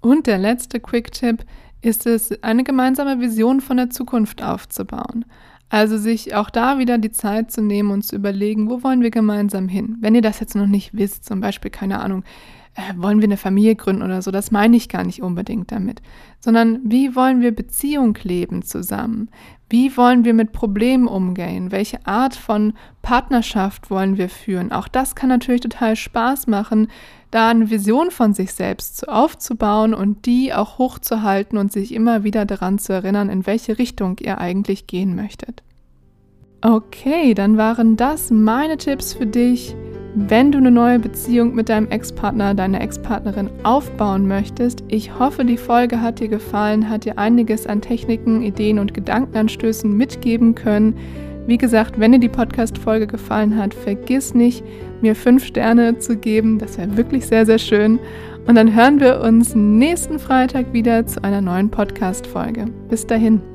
Und 0.00 0.26
der 0.26 0.38
letzte 0.38 0.80
Quick-Tipp 0.80 1.44
ist 1.82 2.06
es, 2.06 2.42
eine 2.42 2.64
gemeinsame 2.64 3.20
Vision 3.20 3.60
von 3.60 3.76
der 3.76 3.90
Zukunft 3.90 4.42
aufzubauen. 4.42 5.24
Also 5.68 5.98
sich 5.98 6.34
auch 6.34 6.50
da 6.50 6.78
wieder 6.78 6.98
die 6.98 7.12
Zeit 7.12 7.52
zu 7.52 7.62
nehmen 7.62 7.90
und 7.90 8.02
zu 8.02 8.16
überlegen, 8.16 8.68
wo 8.68 8.82
wollen 8.82 9.02
wir 9.02 9.10
gemeinsam 9.10 9.68
hin? 9.68 9.96
Wenn 10.00 10.16
ihr 10.16 10.22
das 10.22 10.40
jetzt 10.40 10.56
noch 10.56 10.66
nicht 10.66 10.94
wisst, 10.94 11.24
zum 11.24 11.40
Beispiel, 11.40 11.70
keine 11.70 12.00
Ahnung, 12.00 12.24
äh, 12.74 12.94
wollen 12.96 13.20
wir 13.20 13.28
eine 13.28 13.36
Familie 13.36 13.76
gründen 13.76 14.02
oder 14.02 14.20
so, 14.20 14.32
das 14.32 14.50
meine 14.50 14.76
ich 14.76 14.88
gar 14.88 15.04
nicht 15.04 15.22
unbedingt 15.22 15.70
damit, 15.70 16.02
sondern 16.40 16.80
wie 16.84 17.14
wollen 17.14 17.40
wir 17.40 17.54
Beziehung 17.54 18.18
leben 18.22 18.62
zusammen? 18.62 19.28
Wie 19.68 19.96
wollen 19.96 20.24
wir 20.24 20.34
mit 20.34 20.50
Problemen 20.50 21.06
umgehen? 21.06 21.70
Welche 21.70 22.04
Art 22.04 22.34
von 22.34 22.72
Partnerschaft 23.02 23.90
wollen 23.90 24.18
wir 24.18 24.28
führen? 24.28 24.72
Auch 24.72 24.88
das 24.88 25.14
kann 25.14 25.28
natürlich 25.28 25.60
total 25.60 25.94
Spaß 25.94 26.48
machen, 26.48 26.88
da 27.30 27.50
eine 27.50 27.70
Vision 27.70 28.10
von 28.10 28.34
sich 28.34 28.52
selbst 28.52 29.08
aufzubauen 29.08 29.94
und 29.94 30.26
die 30.26 30.52
auch 30.52 30.78
hochzuhalten 30.78 31.58
und 31.58 31.72
sich 31.72 31.94
immer 31.94 32.24
wieder 32.24 32.44
daran 32.44 32.78
zu 32.78 32.92
erinnern, 32.92 33.28
in 33.28 33.46
welche 33.46 33.78
Richtung 33.78 34.16
ihr 34.20 34.38
eigentlich 34.38 34.86
gehen 34.86 35.14
möchtet. 35.14 35.62
Okay, 36.62 37.32
dann 37.32 37.56
waren 37.56 37.96
das 37.96 38.30
meine 38.30 38.76
Tipps 38.76 39.14
für 39.14 39.26
dich, 39.26 39.74
wenn 40.14 40.52
du 40.52 40.58
eine 40.58 40.70
neue 40.70 40.98
Beziehung 40.98 41.54
mit 41.54 41.68
deinem 41.68 41.88
Ex-Partner, 41.88 42.54
deiner 42.54 42.80
Ex-Partnerin 42.80 43.48
aufbauen 43.62 44.26
möchtest. 44.26 44.82
Ich 44.88 45.18
hoffe, 45.18 45.44
die 45.44 45.56
Folge 45.56 46.02
hat 46.02 46.20
dir 46.20 46.28
gefallen, 46.28 46.90
hat 46.90 47.04
dir 47.04 47.16
einiges 47.16 47.66
an 47.66 47.80
Techniken, 47.80 48.42
Ideen 48.42 48.78
und 48.78 48.92
Gedankenanstößen 48.92 49.90
mitgeben 49.96 50.54
können. 50.54 50.98
Wie 51.46 51.58
gesagt, 51.58 51.98
wenn 51.98 52.12
dir 52.12 52.18
die 52.18 52.28
Podcast-Folge 52.28 53.06
gefallen 53.06 53.56
hat, 53.56 53.74
vergiss 53.74 54.34
nicht, 54.34 54.62
mir 55.00 55.16
fünf 55.16 55.44
Sterne 55.44 55.98
zu 55.98 56.16
geben. 56.16 56.58
Das 56.58 56.78
wäre 56.78 56.96
wirklich 56.96 57.26
sehr, 57.26 57.46
sehr 57.46 57.58
schön. 57.58 57.98
Und 58.46 58.54
dann 58.54 58.74
hören 58.74 59.00
wir 59.00 59.20
uns 59.20 59.54
nächsten 59.54 60.18
Freitag 60.18 60.72
wieder 60.72 61.06
zu 61.06 61.22
einer 61.24 61.40
neuen 61.40 61.70
Podcast-Folge. 61.70 62.66
Bis 62.88 63.06
dahin. 63.06 63.49